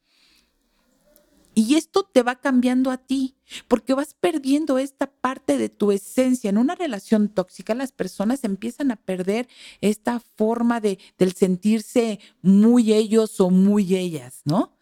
Y 1.55 1.75
esto 1.75 2.03
te 2.03 2.23
va 2.23 2.35
cambiando 2.35 2.89
a 2.89 2.97
ti, 2.97 3.35
porque 3.67 3.93
vas 3.93 4.15
perdiendo 4.15 4.79
esta 4.79 5.07
parte 5.07 5.59
de 5.59 5.69
tu 5.69 5.91
esencia. 5.91 6.49
En 6.49 6.57
una 6.57 6.73
relación 6.73 7.29
tóxica, 7.29 7.75
las 7.75 7.91
personas 7.91 8.43
empiezan 8.43 8.89
a 8.89 8.95
perder 8.95 9.47
esta 9.79 10.19
forma 10.19 10.79
de, 10.79 10.97
del 11.19 11.33
sentirse 11.33 12.19
muy 12.41 12.91
ellos 12.93 13.39
o 13.39 13.51
muy 13.51 13.95
ellas, 13.95 14.41
¿no? 14.45 14.72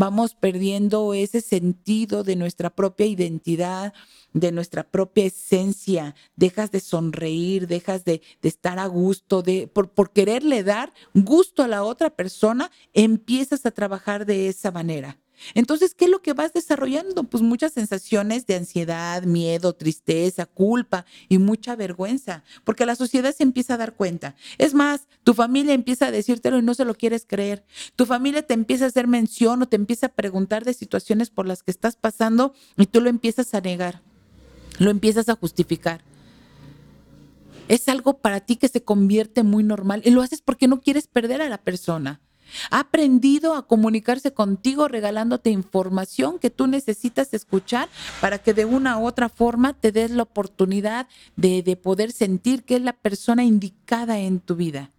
Vamos 0.00 0.34
perdiendo 0.34 1.12
ese 1.12 1.42
sentido 1.42 2.24
de 2.24 2.34
nuestra 2.34 2.70
propia 2.70 3.04
identidad, 3.04 3.92
de 4.32 4.50
nuestra 4.50 4.82
propia 4.82 5.26
esencia, 5.26 6.14
dejas 6.36 6.70
de 6.70 6.80
sonreír, 6.80 7.66
dejas 7.66 8.06
de, 8.06 8.22
estar 8.42 8.78
a 8.78 8.86
gusto, 8.86 9.42
de, 9.42 9.68
por, 9.68 9.90
por 9.90 10.10
quererle 10.10 10.64
dar 10.64 10.94
gusto 11.12 11.62
a 11.62 11.68
la 11.68 11.82
otra 11.82 12.08
persona, 12.08 12.70
empiezas 12.94 13.66
a 13.66 13.72
trabajar 13.72 14.24
de 14.24 14.48
esa 14.48 14.70
manera. 14.70 15.18
Entonces, 15.54 15.94
¿qué 15.94 16.06
es 16.06 16.10
lo 16.10 16.22
que 16.22 16.32
vas 16.32 16.52
desarrollando? 16.52 17.24
Pues 17.24 17.42
muchas 17.42 17.72
sensaciones 17.72 18.46
de 18.46 18.56
ansiedad, 18.56 19.22
miedo, 19.24 19.72
tristeza, 19.72 20.46
culpa 20.46 21.04
y 21.28 21.38
mucha 21.38 21.76
vergüenza, 21.76 22.44
porque 22.64 22.86
la 22.86 22.96
sociedad 22.96 23.34
se 23.34 23.42
empieza 23.42 23.74
a 23.74 23.78
dar 23.78 23.94
cuenta. 23.94 24.34
Es 24.58 24.74
más, 24.74 25.06
tu 25.24 25.34
familia 25.34 25.74
empieza 25.74 26.06
a 26.06 26.10
decírtelo 26.10 26.58
y 26.58 26.62
no 26.62 26.74
se 26.74 26.84
lo 26.84 26.94
quieres 26.94 27.24
creer. 27.26 27.64
Tu 27.96 28.06
familia 28.06 28.42
te 28.42 28.54
empieza 28.54 28.84
a 28.84 28.88
hacer 28.88 29.06
mención 29.06 29.62
o 29.62 29.68
te 29.68 29.76
empieza 29.76 30.06
a 30.06 30.12
preguntar 30.12 30.64
de 30.64 30.74
situaciones 30.74 31.30
por 31.30 31.46
las 31.46 31.62
que 31.62 31.70
estás 31.70 31.96
pasando 31.96 32.54
y 32.76 32.86
tú 32.86 33.00
lo 33.00 33.08
empiezas 33.08 33.54
a 33.54 33.60
negar 33.60 34.02
lo 34.80 34.90
empiezas 34.90 35.28
a 35.28 35.36
justificar. 35.36 36.02
Es 37.68 37.88
algo 37.88 38.18
para 38.18 38.40
ti 38.40 38.56
que 38.56 38.66
se 38.66 38.82
convierte 38.82 39.44
muy 39.44 39.62
normal 39.62 40.02
y 40.04 40.10
lo 40.10 40.22
haces 40.22 40.42
porque 40.42 40.66
no 40.66 40.80
quieres 40.80 41.06
perder 41.06 41.42
a 41.42 41.48
la 41.48 41.58
persona. 41.58 42.20
Ha 42.70 42.80
aprendido 42.80 43.54
a 43.54 43.66
comunicarse 43.66 44.32
contigo 44.32 44.88
regalándote 44.88 45.50
información 45.50 46.38
que 46.38 46.50
tú 46.50 46.66
necesitas 46.66 47.32
escuchar 47.34 47.88
para 48.20 48.38
que 48.38 48.54
de 48.54 48.64
una 48.64 48.98
u 48.98 49.06
otra 49.06 49.28
forma 49.28 49.72
te 49.72 49.92
des 49.92 50.10
la 50.10 50.22
oportunidad 50.22 51.08
de, 51.36 51.62
de 51.62 51.76
poder 51.76 52.12
sentir 52.12 52.64
que 52.64 52.76
es 52.76 52.82
la 52.82 52.92
persona 52.92 53.44
indicada 53.44 54.18
en 54.18 54.40
tu 54.40 54.56
vida. 54.56 54.90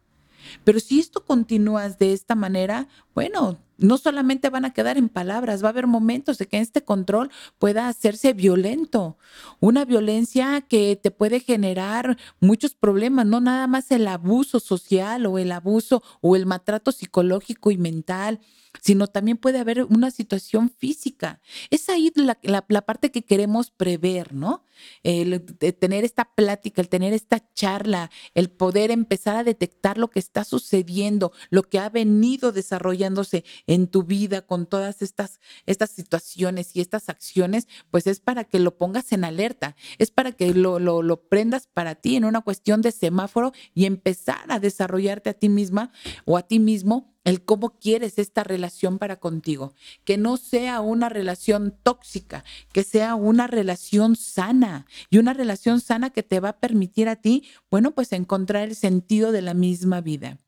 Pero 0.63 0.79
si 0.79 0.99
esto 0.99 1.23
continúas 1.25 1.97
de 1.97 2.13
esta 2.13 2.35
manera, 2.35 2.87
bueno, 3.13 3.57
no 3.81 3.97
solamente 3.97 4.49
van 4.49 4.65
a 4.65 4.73
quedar 4.73 4.97
en 4.97 5.09
palabras, 5.09 5.63
va 5.63 5.67
a 5.67 5.71
haber 5.71 5.87
momentos 5.87 6.37
de 6.37 6.47
que 6.47 6.59
este 6.59 6.83
control 6.83 7.31
pueda 7.59 7.87
hacerse 7.87 8.33
violento, 8.33 9.17
una 9.59 9.85
violencia 9.85 10.61
que 10.61 10.95
te 11.01 11.11
puede 11.11 11.39
generar 11.39 12.17
muchos 12.39 12.75
problemas, 12.75 13.25
no 13.25 13.41
nada 13.41 13.67
más 13.67 13.91
el 13.91 14.07
abuso 14.07 14.59
social 14.59 15.25
o 15.25 15.37
el 15.37 15.51
abuso 15.51 16.03
o 16.21 16.35
el 16.35 16.45
maltrato 16.45 16.91
psicológico 16.91 17.71
y 17.71 17.77
mental, 17.77 18.39
sino 18.79 19.07
también 19.07 19.37
puede 19.37 19.59
haber 19.59 19.83
una 19.83 20.11
situación 20.11 20.69
física. 20.69 21.41
Es 21.69 21.89
ahí 21.89 22.11
la, 22.15 22.81
parte 22.81 23.11
que 23.11 23.23
queremos 23.23 23.69
prever, 23.69 24.33
¿no? 24.33 24.63
El 25.03 25.43
tener 25.43 26.05
esta 26.05 26.25
plática, 26.33 26.81
el 26.81 26.89
tener 26.89 27.13
esta 27.13 27.43
charla, 27.53 28.09
el 28.33 28.49
poder 28.49 28.89
empezar 28.91 29.35
a 29.35 29.43
detectar 29.43 29.97
lo 29.97 30.09
que 30.09 30.19
está 30.19 30.43
sucediendo, 30.43 31.31
lo 31.49 31.63
que 31.63 31.79
ha 31.79 31.89
venido 31.89 32.51
desarrollándose 32.51 33.43
en 33.71 33.87
tu 33.87 34.03
vida 34.03 34.41
con 34.41 34.65
todas 34.65 35.01
estas, 35.01 35.39
estas 35.65 35.91
situaciones 35.91 36.75
y 36.75 36.81
estas 36.81 37.07
acciones, 37.07 37.69
pues 37.89 38.05
es 38.05 38.19
para 38.19 38.43
que 38.43 38.59
lo 38.59 38.77
pongas 38.77 39.13
en 39.13 39.23
alerta, 39.23 39.77
es 39.97 40.11
para 40.11 40.33
que 40.33 40.53
lo, 40.53 40.77
lo, 40.77 41.01
lo 41.01 41.29
prendas 41.29 41.67
para 41.67 41.95
ti 41.95 42.17
en 42.17 42.25
una 42.25 42.41
cuestión 42.41 42.81
de 42.81 42.91
semáforo 42.91 43.53
y 43.73 43.85
empezar 43.85 44.43
a 44.49 44.59
desarrollarte 44.59 45.29
a 45.29 45.33
ti 45.35 45.47
misma 45.47 45.93
o 46.25 46.37
a 46.37 46.41
ti 46.41 46.59
mismo 46.59 47.15
el 47.23 47.45
cómo 47.45 47.79
quieres 47.79 48.19
esta 48.19 48.43
relación 48.43 48.97
para 48.97 49.21
contigo, 49.21 49.73
que 50.03 50.17
no 50.17 50.35
sea 50.35 50.81
una 50.81 51.07
relación 51.07 51.73
tóxica, 51.81 52.43
que 52.73 52.83
sea 52.83 53.15
una 53.15 53.47
relación 53.47 54.17
sana 54.17 54.85
y 55.09 55.17
una 55.17 55.33
relación 55.33 55.79
sana 55.79 56.09
que 56.09 56.23
te 56.23 56.41
va 56.41 56.49
a 56.49 56.59
permitir 56.59 57.07
a 57.07 57.15
ti, 57.15 57.47
bueno, 57.69 57.91
pues 57.91 58.11
encontrar 58.11 58.67
el 58.67 58.75
sentido 58.75 59.31
de 59.31 59.43
la 59.43 59.53
misma 59.53 60.01
vida. 60.01 60.39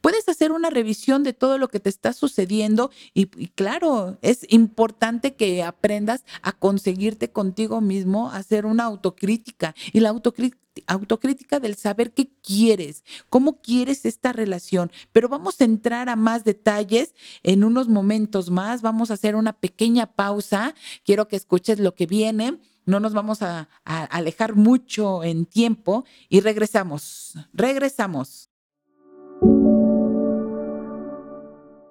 Puedes 0.00 0.28
hacer 0.28 0.52
una 0.52 0.70
revisión 0.70 1.22
de 1.22 1.32
todo 1.32 1.58
lo 1.58 1.68
que 1.68 1.80
te 1.80 1.88
está 1.88 2.12
sucediendo 2.12 2.90
y, 3.14 3.26
claro, 3.48 4.18
es 4.22 4.46
importante 4.50 5.34
que 5.34 5.62
aprendas 5.62 6.24
a 6.42 6.52
conseguirte 6.52 7.30
contigo 7.30 7.80
mismo, 7.80 8.30
hacer 8.30 8.66
una 8.66 8.84
autocrítica. 8.84 9.74
Y 9.92 10.00
la 10.00 10.10
autocrítica 10.10 11.60
del 11.60 11.76
saber 11.76 12.12
qué 12.12 12.28
quieres, 12.42 13.04
cómo 13.28 13.60
quieres 13.60 14.04
esta 14.04 14.32
relación. 14.32 14.90
Pero 15.12 15.28
vamos 15.28 15.60
a 15.60 15.64
entrar 15.64 16.08
a 16.08 16.16
más 16.16 16.44
detalles 16.44 17.14
en 17.42 17.64
unos 17.64 17.88
momentos 17.88 18.50
más. 18.50 18.82
Vamos 18.82 19.10
a 19.10 19.14
hacer 19.14 19.36
una 19.36 19.52
pequeña 19.52 20.06
pausa. 20.06 20.74
Quiero 21.04 21.28
que 21.28 21.36
escuches 21.36 21.78
lo 21.78 21.94
que 21.94 22.06
viene. 22.06 22.58
No 22.84 23.00
nos 23.00 23.14
vamos 23.14 23.42
a 23.42 23.68
alejar 23.84 24.54
mucho 24.54 25.24
en 25.24 25.44
tiempo 25.44 26.04
y 26.28 26.40
regresamos. 26.40 27.34
Regresamos. 27.52 28.48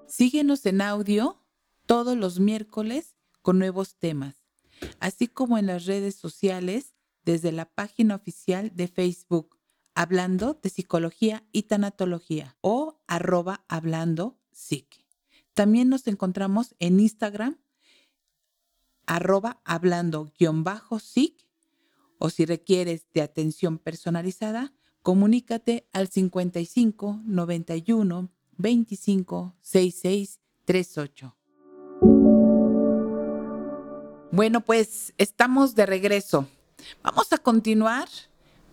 Síguenos 0.08 0.64
en 0.66 0.80
audio 0.80 1.42
todos 1.84 2.16
los 2.16 2.38
miércoles 2.38 3.16
con 3.42 3.58
nuevos 3.58 3.96
temas, 3.96 4.36
así 5.00 5.26
como 5.26 5.58
en 5.58 5.66
las 5.66 5.86
redes 5.86 6.14
sociales 6.14 6.94
desde 7.24 7.50
la 7.50 7.66
página 7.66 8.14
oficial 8.14 8.70
de 8.74 8.86
Facebook, 8.86 9.58
hablando 9.94 10.54
de 10.54 10.70
psicología 10.70 11.44
y 11.50 11.64
tanatología 11.64 12.56
o 12.60 13.00
arroba 13.08 13.64
hablando 13.68 14.38
psique. 14.52 15.06
También 15.54 15.88
nos 15.88 16.06
encontramos 16.06 16.76
en 16.78 17.00
Instagram, 17.00 17.58
arroba 19.06 19.60
hablando 19.64 20.32
guion 20.38 20.62
bajo 20.62 21.00
o 22.18 22.30
si 22.30 22.44
requieres 22.46 23.06
de 23.12 23.22
atención 23.22 23.78
personalizada, 23.78 24.72
comunícate 25.02 25.88
al 25.92 26.08
55 26.08 27.22
91 27.24 28.35
25 28.58 29.54
66 29.60 30.40
38. 30.64 31.36
Bueno, 34.32 34.60
pues 34.60 35.14
estamos 35.18 35.74
de 35.74 35.86
regreso. 35.86 36.46
Vamos 37.02 37.32
a 37.32 37.38
continuar 37.38 38.08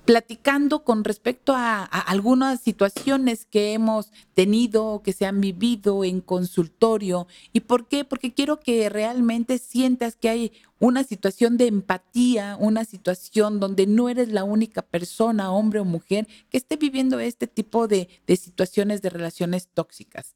platicando 0.06 0.84
con 0.84 1.04
respecto 1.04 1.54
a, 1.56 1.84
algunas 1.84 2.60
situaciones 2.60 3.46
que 3.46 3.74
hemos 3.74 4.12
tenido, 4.34 5.02
que 5.04 5.14
se 5.14 5.26
han 5.26 5.42
vivido 5.42 6.04
en 6.04 6.22
consultorio. 6.22 7.28
¿Y 7.52 7.62
por 7.62 7.88
qué? 7.88 8.06
Porque 8.06 8.34
quiero 8.34 8.60
que 8.60 8.90
realmente 8.90 9.58
sientas 9.58 10.16
que 10.16 10.30
hay 10.30 10.52
una 10.80 11.06
situación 11.06 11.56
de 11.56 11.68
empatía, 11.68 12.58
una 12.60 12.84
situación 12.84 13.62
donde 13.62 13.88
no 13.88 14.10
eres 14.10 14.28
la 14.28 14.44
única 14.44 14.82
persona, 14.82 15.50
hombre 15.50 15.80
o 15.80 15.86
mujer, 15.86 16.28
que 16.50 16.58
esté 16.58 16.76
viviendo 16.76 17.22
este 17.22 17.48
tipo 17.48 17.88
de, 17.88 18.10
de 18.28 18.36
situaciones 18.36 19.02
de 19.02 19.10
relaciones 19.10 19.70
tóxicas. 19.74 20.36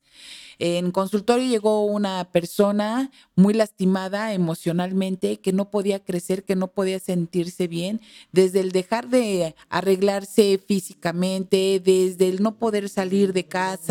En 0.57 0.91
consultorio 0.91 1.49
llegó 1.49 1.85
una 1.85 2.31
persona 2.31 3.11
muy 3.35 3.53
lastimada 3.53 4.33
emocionalmente, 4.33 5.37
que 5.41 5.51
no 5.51 5.69
podía 5.69 6.03
crecer, 6.03 6.45
que 6.45 6.55
no 6.55 6.69
podía 6.69 6.99
sentirse 6.99 7.67
bien, 7.67 7.99
desde 8.31 8.61
el 8.61 8.71
dejar 8.71 9.09
de 9.09 9.53
arreglarse 9.67 10.59
físicamente, 10.65 11.81
desde 11.83 12.29
el 12.29 12.41
no 12.41 12.55
poder 12.55 12.87
salir 12.87 13.33
de 13.33 13.45
casa, 13.47 13.86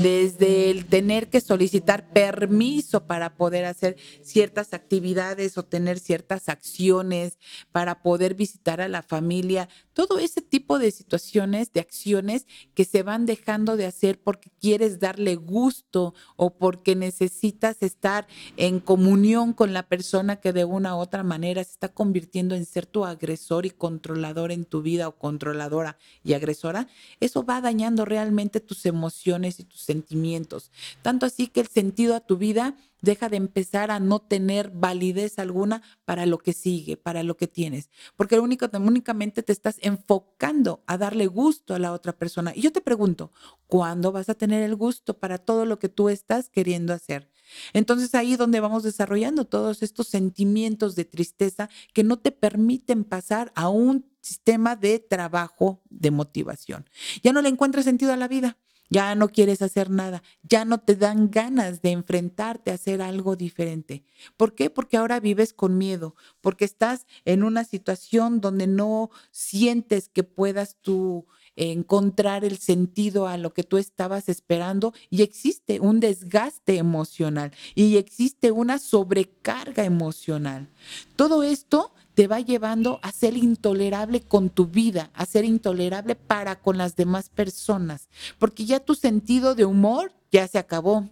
desde 0.00 0.70
el 0.70 0.86
tener 0.86 1.28
que 1.28 1.40
solicitar 1.40 2.12
permiso 2.12 3.06
para 3.06 3.36
poder 3.36 3.64
hacer 3.64 3.96
ciertas 4.22 4.74
actividades 4.74 5.56
o 5.58 5.64
tener 5.64 5.98
ciertas 5.98 6.48
acciones, 6.48 7.38
para 7.72 8.02
poder 8.02 8.34
visitar 8.34 8.80
a 8.80 8.88
la 8.88 9.02
familia, 9.02 9.68
todo 9.92 10.18
ese 10.18 10.42
tipo 10.42 10.78
de 10.78 10.90
situaciones, 10.90 11.72
de 11.72 11.80
acciones 11.80 12.46
que 12.74 12.84
se 12.84 13.02
van 13.02 13.26
dejando 13.26 13.76
de 13.76 13.86
hacer 13.86 14.20
porque 14.20 14.50
quieres 14.60 14.98
darle 14.98 15.36
gusto 15.36 16.14
o 16.36 16.54
porque 16.54 16.96
necesitas 16.96 17.82
estar 17.82 18.26
en 18.56 18.80
comunión 18.80 19.52
con 19.52 19.72
la 19.72 19.84
persona 19.84 20.36
que 20.36 20.52
de 20.52 20.64
una 20.64 20.96
u 20.96 20.98
otra 20.98 21.22
manera 21.22 21.62
se 21.62 21.72
está 21.72 21.88
convirtiendo 21.88 22.54
en 22.54 22.66
ser 22.66 22.86
tu 22.86 23.04
agresor 23.04 23.66
y 23.66 23.70
controlador 23.70 24.52
en 24.52 24.64
tu 24.64 24.82
vida 24.82 25.08
o 25.08 25.16
controladora 25.16 25.96
y 26.22 26.34
agresora, 26.34 26.88
eso 27.20 27.44
va 27.44 27.60
dañando 27.60 28.04
realmente 28.04 28.60
tus 28.60 28.86
y 29.24 29.64
tus 29.64 29.80
sentimientos. 29.80 30.70
Tanto 31.02 31.26
así 31.26 31.46
que 31.46 31.60
el 31.60 31.68
sentido 31.68 32.14
a 32.14 32.20
tu 32.20 32.36
vida 32.36 32.76
deja 33.00 33.28
de 33.28 33.36
empezar 33.36 33.90
a 33.90 34.00
no 34.00 34.18
tener 34.18 34.70
validez 34.70 35.38
alguna 35.38 35.82
para 36.04 36.26
lo 36.26 36.38
que 36.38 36.52
sigue, 36.52 36.96
para 36.96 37.22
lo 37.22 37.36
que 37.36 37.46
tienes, 37.46 37.90
porque 38.16 38.40
único, 38.40 38.68
únicamente 38.72 39.42
te 39.42 39.52
estás 39.52 39.76
enfocando 39.82 40.82
a 40.86 40.96
darle 40.98 41.26
gusto 41.26 41.74
a 41.74 41.78
la 41.78 41.92
otra 41.92 42.12
persona. 42.16 42.52
Y 42.54 42.62
yo 42.62 42.72
te 42.72 42.80
pregunto, 42.80 43.30
¿cuándo 43.66 44.10
vas 44.10 44.28
a 44.28 44.34
tener 44.34 44.62
el 44.62 44.74
gusto 44.74 45.18
para 45.18 45.38
todo 45.38 45.66
lo 45.66 45.78
que 45.78 45.88
tú 45.88 46.08
estás 46.08 46.48
queriendo 46.48 46.92
hacer? 46.92 47.30
Entonces 47.72 48.14
ahí 48.14 48.32
es 48.32 48.38
donde 48.38 48.60
vamos 48.60 48.82
desarrollando 48.82 49.44
todos 49.44 49.82
estos 49.82 50.08
sentimientos 50.08 50.96
de 50.96 51.04
tristeza 51.04 51.68
que 51.92 52.04
no 52.04 52.18
te 52.18 52.32
permiten 52.32 53.04
pasar 53.04 53.52
a 53.54 53.68
un 53.68 54.06
sistema 54.20 54.74
de 54.76 54.98
trabajo 54.98 55.82
de 55.90 56.10
motivación. 56.10 56.88
Ya 57.22 57.32
no 57.32 57.42
le 57.42 57.50
encuentras 57.50 57.84
sentido 57.84 58.12
a 58.12 58.16
la 58.16 58.28
vida 58.28 58.56
ya 58.90 59.14
no 59.14 59.28
quieres 59.28 59.62
hacer 59.62 59.90
nada, 59.90 60.22
ya 60.42 60.64
no 60.64 60.78
te 60.78 60.96
dan 60.96 61.30
ganas 61.30 61.82
de 61.82 61.90
enfrentarte 61.90 62.70
a 62.70 62.74
hacer 62.74 63.02
algo 63.02 63.36
diferente. 63.36 64.04
¿Por 64.36 64.54
qué? 64.54 64.70
Porque 64.70 64.96
ahora 64.96 65.20
vives 65.20 65.52
con 65.52 65.78
miedo, 65.78 66.14
porque 66.40 66.64
estás 66.64 67.06
en 67.24 67.42
una 67.42 67.64
situación 67.64 68.40
donde 68.40 68.66
no 68.66 69.10
sientes 69.30 70.08
que 70.08 70.22
puedas 70.22 70.76
tú 70.80 71.26
encontrar 71.56 72.44
el 72.44 72.58
sentido 72.58 73.28
a 73.28 73.36
lo 73.36 73.54
que 73.54 73.62
tú 73.62 73.78
estabas 73.78 74.28
esperando 74.28 74.92
y 75.10 75.22
existe 75.22 75.80
un 75.80 76.00
desgaste 76.00 76.76
emocional 76.76 77.52
y 77.74 77.96
existe 77.96 78.50
una 78.50 78.78
sobrecarga 78.78 79.84
emocional. 79.84 80.68
Todo 81.16 81.42
esto 81.42 81.94
te 82.14 82.28
va 82.28 82.40
llevando 82.40 83.00
a 83.02 83.12
ser 83.12 83.36
intolerable 83.36 84.20
con 84.20 84.48
tu 84.48 84.66
vida, 84.66 85.10
a 85.14 85.26
ser 85.26 85.44
intolerable 85.44 86.14
para 86.14 86.60
con 86.60 86.78
las 86.78 86.96
demás 86.96 87.28
personas, 87.28 88.08
porque 88.38 88.64
ya 88.64 88.80
tu 88.80 88.94
sentido 88.94 89.54
de 89.54 89.64
humor 89.64 90.12
ya 90.30 90.46
se 90.48 90.58
acabó, 90.58 91.08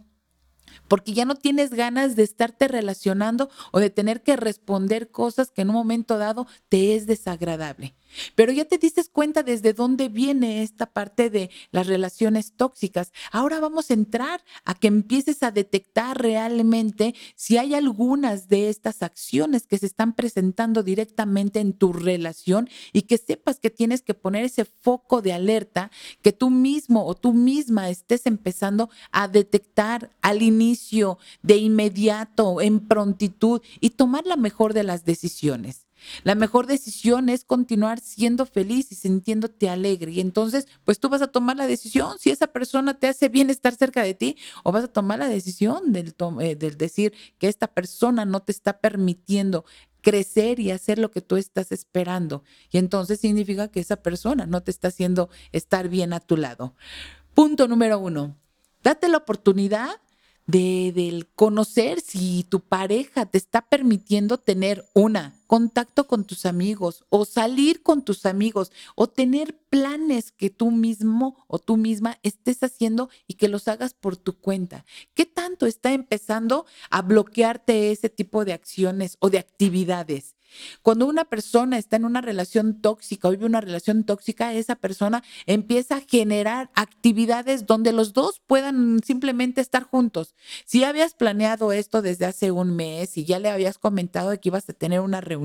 porque 0.89 1.13
ya 1.13 1.25
no 1.25 1.35
tienes 1.35 1.71
ganas 1.71 2.17
de 2.17 2.23
estarte 2.23 2.69
relacionando 2.69 3.51
o 3.73 3.81
de 3.81 3.91
tener 3.91 4.23
que 4.23 4.37
responder 4.37 5.11
cosas 5.11 5.51
que 5.51 5.63
en 5.63 5.71
un 5.71 5.75
momento 5.75 6.19
dado 6.19 6.47
te 6.69 6.95
es 6.95 7.07
desagradable. 7.07 7.95
Pero 8.35 8.53
ya 8.53 8.65
te 8.65 8.79
diste 8.79 9.03
cuenta 9.11 9.43
desde 9.43 9.73
dónde 9.73 10.09
viene 10.09 10.63
esta 10.63 10.87
parte 10.87 11.31
de 11.31 11.51
las 11.71 11.87
relaciones 11.87 12.53
tóxicas. 12.55 13.13
Ahora 13.31 13.61
vamos 13.61 13.91
a 13.91 13.95
entrar 13.95 14.43
a 14.65 14.75
que 14.75 14.89
empieces 14.89 15.43
a 15.43 15.51
detectar 15.51 16.21
realmente 16.21 17.15
si 17.35 17.59
hay 17.59 17.75
algunas 17.75 18.49
de 18.49 18.69
estas 18.69 19.03
acciones 19.03 19.67
que 19.67 19.79
se 19.79 19.87
están 19.87 20.15
presentando 20.15 20.83
directamente 20.83 21.61
en 21.61 21.73
tu 21.73 21.93
relación 21.93 22.69
y 22.93 23.03
que 23.03 23.19
sepas 23.19 23.59
que 23.59 23.71
tienes 23.71 24.03
que 24.03 24.15
poner 24.15 24.45
ese 24.45 24.65
foco 24.65 25.23
de 25.23 25.33
alerta 25.33 25.91
que 26.23 26.33
tú 26.33 26.51
mismo 26.51 27.07
o 27.07 27.15
tú 27.15 27.33
misma 27.33 27.91
estés 27.91 28.27
empezando 28.27 28.91
a 29.11 29.29
detectar 29.29 30.11
al 30.21 30.43
inicio, 30.43 31.19
de 31.43 31.57
inmediato, 31.57 32.61
en 32.61 32.81
prontitud 32.81 33.61
y 33.81 33.91
tomar 33.91 34.27
la 34.27 34.37
mejor 34.37 34.75
de 34.75 34.85
las 34.85 35.05
decisiones. 35.05 35.87
La 36.25 36.35
mejor 36.35 36.67
decisión 36.67 37.29
es 37.29 37.45
continuar 37.45 38.01
siendo 38.01 38.47
feliz 38.47 38.93
y 38.93 38.95
sintiéndote 38.95 39.69
alegre. 39.69 40.13
Y 40.13 40.21
entonces, 40.21 40.67
pues 40.85 40.99
tú 40.99 41.09
vas 41.09 41.23
a 41.23 41.29
tomar 41.29 41.57
la 41.57 41.67
decisión 41.67 42.19
si 42.19 42.31
esa 42.31 42.49
persona 42.49 42.95
te 42.95 43.09
hace 43.09 43.29
bien 43.29 43.51
estar 43.51 43.75
cerca 43.75 44.03
de 44.03 44.15
ti 44.15 44.37
o 44.63 44.73
vas 44.73 44.85
a 44.85 44.89
tomar 44.89 45.19
la 45.19 45.29
decisión 45.29 45.93
del, 45.93 46.15
eh, 46.41 46.57
del 46.57 46.77
decir 46.77 47.13
que 47.39 47.49
esta 47.49 47.67
persona 47.67 48.25
no 48.25 48.41
te 48.41 48.53
está 48.53 48.79
permitiendo 48.79 49.65
crecer 50.03 50.61
y 50.61 50.71
hacer 50.71 50.99
lo 50.99 51.11
que 51.11 51.23
tú 51.23 51.37
estás 51.37 51.73
esperando. 51.73 52.43
Y 52.71 52.79
entonces 52.79 53.21
significa 53.21 53.69
que 53.69 53.81
esa 53.81 53.97
persona 53.97 54.47
no 54.47 54.63
te 54.63 54.71
está 54.71 54.89
haciendo 54.89 55.31
estar 55.53 55.89
bien 55.89 56.13
a 56.13 56.21
tu 56.21 56.37
lado. 56.37 56.75
Punto 57.35 57.69
número 57.69 57.99
uno, 57.99 58.37
date 58.83 59.09
la 59.09 59.19
oportunidad 59.19 60.01
de, 60.47 60.93
del 60.95 61.29
conocer 61.29 62.01
si 62.01 62.45
tu 62.49 62.61
pareja 62.61 63.27
te 63.27 63.39
está 63.39 63.63
permitiendo 63.63 64.39
tener 64.39 64.85
una 64.93 65.35
contacto 65.53 66.07
con 66.07 66.25
tus 66.25 66.47
amigos 66.47 67.05
o 67.11 67.27
salir 67.27 67.83
con 67.83 68.07
tus 68.07 68.25
amigos 68.25 68.73
o 68.95 69.07
tener 69.07 69.55
planes 69.69 70.33
que 70.33 70.49
tú 70.49 70.71
mismo 70.71 71.45
o 71.47 71.59
tú 71.59 71.77
misma 71.77 72.19
estés 72.23 72.63
haciendo 72.63 73.11
y 73.27 73.35
que 73.35 73.49
los 73.49 73.69
hagas 73.69 73.93
por 73.93 74.17
tu 74.17 74.39
cuenta. 74.39 74.87
¿Qué 75.13 75.27
tanto 75.27 75.67
está 75.67 75.93
empezando 75.93 76.65
a 76.89 77.03
bloquearte 77.03 77.93
ese 77.93 78.09
tipo 78.09 78.47
de 78.47 78.55
acciones 78.55 79.19
o 79.21 79.29
de 79.29 79.41
actividades? 79.41 80.37
Cuando 80.83 81.07
una 81.07 81.25
persona 81.25 81.79
está 81.79 81.97
en 81.97 82.05
una 82.05 82.21
relación 82.21 82.81
tóxica 82.81 83.29
o 83.29 83.31
vive 83.31 83.47
una 83.47 83.61
relación 83.61 84.05
tóxica, 84.05 84.53
esa 84.53 84.77
persona 84.77 85.23
empieza 85.47 85.97
a 85.97 86.01
generar 86.01 86.71
actividades 86.75 87.67
donde 87.67 87.93
los 87.93 88.13
dos 88.13 88.41
puedan 88.47 89.01
simplemente 89.05 89.61
estar 89.61 89.85
juntos. 89.85 90.35
Si 90.65 90.85
habías 90.85 91.15
planeado 91.15 91.73
esto 91.73 92.03
desde 92.03 92.27
hace 92.27 92.51
un 92.51 92.75
mes 92.77 93.17
y 93.17 93.25
ya 93.25 93.39
le 93.39 93.51
habías 93.51 93.79
comentado 93.79 94.39
que 94.41 94.49
ibas 94.49 94.69
a 94.69 94.73
tener 94.73 95.01
una 95.01 95.21
reunión, 95.21 95.42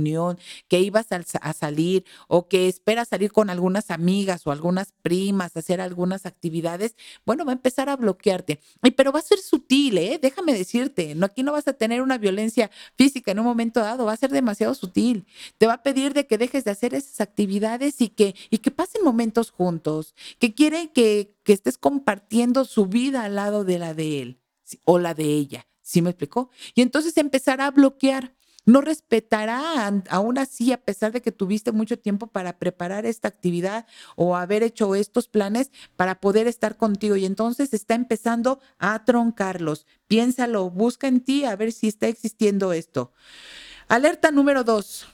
que 0.67 0.79
ibas 0.79 1.07
a, 1.11 1.53
salir 1.53 2.05
o 2.27 2.47
que 2.47 2.67
esperas 2.67 3.07
salir 3.07 3.31
con 3.31 3.49
algunas 3.49 3.91
amigas 3.91 4.45
o 4.45 4.51
algunas 4.51 4.93
primas, 5.01 5.55
hacer 5.57 5.81
algunas 5.81 6.25
actividades, 6.25 6.95
bueno, 7.25 7.45
va 7.45 7.51
a 7.51 7.55
empezar 7.55 7.89
a 7.89 7.95
bloquearte. 7.95 8.59
Pero 8.95 9.11
va 9.11 9.19
a 9.19 9.23
ser 9.23 9.39
sutil, 9.39 9.97
¿eh? 9.97 10.19
Déjame 10.21 10.53
decirte, 10.53 11.15
no, 11.15 11.25
aquí 11.25 11.43
no 11.43 11.51
vas 11.51 11.67
a 11.67 11.73
tener 11.73 12.01
una 12.01 12.17
violencia 12.17 12.69
física 12.95 13.31
en 13.31 13.39
un 13.39 13.45
momento 13.45 13.79
dado, 13.79 14.05
va 14.05 14.13
a 14.13 14.17
ser 14.17 14.31
demasiado 14.31 14.73
sutil 14.73 15.25
te 15.57 15.67
va 15.67 15.73
a 15.73 15.83
pedir 15.83 16.13
de 16.13 16.27
que 16.27 16.37
dejes 16.37 16.63
de 16.63 16.71
hacer 16.71 16.93
esas 16.93 17.21
actividades 17.21 18.01
y 18.01 18.09
que, 18.09 18.35
y 18.49 18.59
que 18.59 18.71
pasen 18.71 19.03
momentos 19.03 19.51
juntos, 19.51 20.15
que 20.39 20.53
quiere 20.53 20.91
que, 20.91 21.35
que 21.43 21.53
estés 21.53 21.77
compartiendo 21.77 22.65
su 22.65 22.87
vida 22.87 23.23
al 23.23 23.35
lado 23.35 23.63
de 23.63 23.79
la 23.79 23.93
de 23.93 24.21
él 24.21 24.39
o 24.83 24.99
la 24.99 25.13
de 25.13 25.25
ella. 25.25 25.67
¿Sí 25.81 26.01
me 26.01 26.09
explicó? 26.09 26.49
Y 26.75 26.81
entonces 26.81 27.15
empezará 27.15 27.67
a 27.67 27.71
bloquear 27.71 28.35
no 28.67 28.81
respetará 28.81 29.87
aún 30.09 30.37
así, 30.37 30.73
a 30.73 30.77
pesar 30.83 31.13
de 31.13 31.21
que 31.21 31.31
tuviste 31.31 31.71
mucho 31.71 31.97
tiempo 31.97 32.27
para 32.27 32.59
preparar 32.59 33.05
esta 33.05 33.29
actividad 33.29 33.87
o 34.17 34.35
haber 34.35 34.61
hecho 34.61 34.93
estos 34.93 35.29
planes 35.29 35.71
para 35.95 36.19
poder 36.19 36.47
estar 36.47 36.75
contigo. 36.75 37.15
Y 37.15 37.25
entonces 37.25 37.73
está 37.73 37.95
empezando 37.95 38.59
a 38.77 39.05
troncarlos. 39.05 39.87
Piénsalo, 40.07 40.69
busca 40.69 41.07
en 41.07 41.21
ti 41.21 41.45
a 41.45 41.55
ver 41.55 41.71
si 41.71 41.87
está 41.87 42.09
existiendo 42.09 42.73
esto. 42.73 43.13
Alerta 43.87 44.31
número 44.31 44.65
dos. 44.65 45.07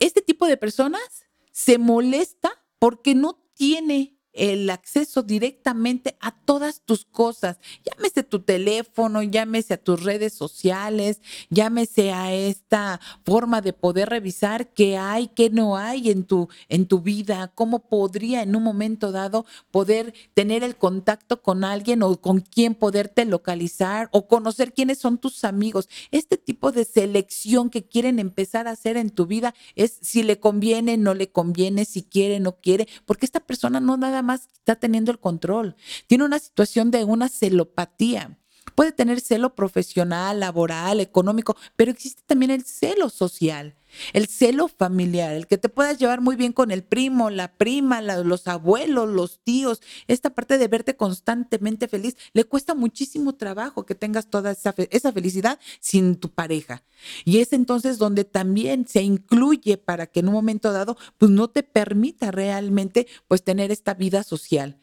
Este 0.00 0.22
tipo 0.22 0.48
de 0.48 0.56
personas 0.56 1.24
se 1.52 1.78
molesta 1.78 2.50
porque 2.80 3.14
no 3.14 3.38
tiene 3.54 4.15
el 4.36 4.70
acceso 4.70 5.22
directamente 5.22 6.16
a 6.20 6.30
todas 6.30 6.82
tus 6.84 7.04
cosas. 7.04 7.58
Llámese 7.84 8.22
tu 8.22 8.40
teléfono, 8.40 9.22
llámese 9.22 9.74
a 9.74 9.82
tus 9.82 10.02
redes 10.02 10.34
sociales, 10.34 11.20
llámese 11.50 12.12
a 12.12 12.32
esta 12.32 13.00
forma 13.24 13.60
de 13.60 13.72
poder 13.72 14.10
revisar 14.10 14.72
qué 14.72 14.96
hay, 14.96 15.28
qué 15.28 15.50
no 15.50 15.76
hay 15.76 16.10
en 16.10 16.24
tu, 16.24 16.48
en 16.68 16.86
tu 16.86 17.00
vida, 17.00 17.52
cómo 17.54 17.88
podría 17.88 18.42
en 18.42 18.54
un 18.54 18.62
momento 18.62 19.12
dado 19.12 19.46
poder 19.70 20.14
tener 20.34 20.62
el 20.62 20.76
contacto 20.76 21.42
con 21.42 21.64
alguien 21.64 22.02
o 22.02 22.20
con 22.20 22.40
quién 22.40 22.74
poderte 22.74 23.24
localizar 23.24 24.08
o 24.12 24.28
conocer 24.28 24.72
quiénes 24.72 24.98
son 24.98 25.18
tus 25.18 25.44
amigos. 25.44 25.88
Este 26.10 26.36
tipo 26.36 26.72
de 26.72 26.84
selección 26.84 27.70
que 27.70 27.84
quieren 27.84 28.18
empezar 28.18 28.68
a 28.68 28.72
hacer 28.72 28.96
en 28.96 29.10
tu 29.10 29.26
vida 29.26 29.54
es 29.74 29.98
si 30.02 30.22
le 30.22 30.38
conviene, 30.38 30.96
no 30.96 31.14
le 31.14 31.30
conviene, 31.30 31.84
si 31.84 32.02
quiere, 32.02 32.40
no 32.40 32.56
quiere, 32.56 32.86
porque 33.04 33.26
esta 33.26 33.40
persona 33.40 33.80
no 33.80 33.96
nada 33.96 34.22
más 34.26 34.48
está 34.52 34.76
teniendo 34.76 35.10
el 35.10 35.18
control. 35.18 35.76
Tiene 36.06 36.24
una 36.24 36.38
situación 36.38 36.90
de 36.90 37.04
una 37.04 37.28
celopatía. 37.28 38.38
Puede 38.74 38.92
tener 38.92 39.20
celo 39.20 39.54
profesional, 39.54 40.40
laboral, 40.40 41.00
económico, 41.00 41.56
pero 41.76 41.90
existe 41.90 42.22
también 42.26 42.50
el 42.50 42.64
celo 42.64 43.08
social. 43.08 43.74
El 44.12 44.26
celo 44.26 44.68
familiar, 44.68 45.32
el 45.32 45.46
que 45.46 45.58
te 45.58 45.68
puedas 45.68 45.98
llevar 45.98 46.20
muy 46.20 46.36
bien 46.36 46.52
con 46.52 46.70
el 46.70 46.82
primo, 46.82 47.30
la 47.30 47.52
prima, 47.52 48.00
los 48.00 48.46
abuelos, 48.46 49.08
los 49.08 49.40
tíos, 49.40 49.80
esta 50.06 50.30
parte 50.30 50.58
de 50.58 50.68
verte 50.68 50.96
constantemente 50.96 51.88
feliz, 51.88 52.16
le 52.32 52.44
cuesta 52.44 52.74
muchísimo 52.74 53.34
trabajo 53.34 53.86
que 53.86 53.94
tengas 53.94 54.28
toda 54.28 54.52
esa, 54.52 54.74
esa 54.90 55.12
felicidad 55.12 55.58
sin 55.80 56.16
tu 56.16 56.30
pareja. 56.30 56.82
Y 57.24 57.38
es 57.38 57.52
entonces 57.52 57.98
donde 57.98 58.24
también 58.24 58.86
se 58.88 59.02
incluye 59.02 59.76
para 59.76 60.06
que 60.06 60.20
en 60.20 60.28
un 60.28 60.34
momento 60.34 60.72
dado, 60.72 60.96
pues 61.18 61.30
no 61.30 61.48
te 61.48 61.62
permita 61.62 62.30
realmente 62.30 63.06
pues 63.28 63.42
tener 63.42 63.70
esta 63.70 63.94
vida 63.94 64.22
social. 64.22 64.78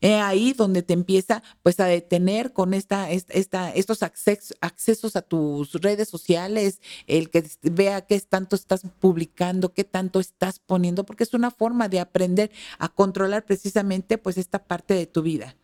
Es 0.00 0.20
ahí 0.20 0.52
donde 0.52 0.82
te 0.82 0.92
empieza 0.92 1.42
pues 1.62 1.80
a 1.80 1.86
detener 1.86 2.52
con 2.52 2.72
esta, 2.74 3.10
esta, 3.10 3.70
estos 3.70 4.02
accesos 4.02 5.16
a 5.16 5.22
tus 5.22 5.72
redes 5.74 6.08
sociales, 6.08 6.80
el 7.06 7.30
que 7.30 7.44
vea 7.62 8.02
qué 8.02 8.20
tanto 8.20 8.54
estás 8.54 8.82
publicando, 9.00 9.74
qué 9.74 9.84
tanto 9.84 10.20
estás 10.20 10.60
poniendo, 10.60 11.04
porque 11.04 11.24
es 11.24 11.34
una 11.34 11.50
forma 11.50 11.88
de 11.88 12.00
aprender 12.00 12.50
a 12.78 12.88
controlar 12.88 13.44
precisamente 13.44 14.18
pues 14.18 14.38
esta 14.38 14.64
parte 14.64 14.94
de 14.94 15.06
tu 15.06 15.22
vida. 15.22 15.56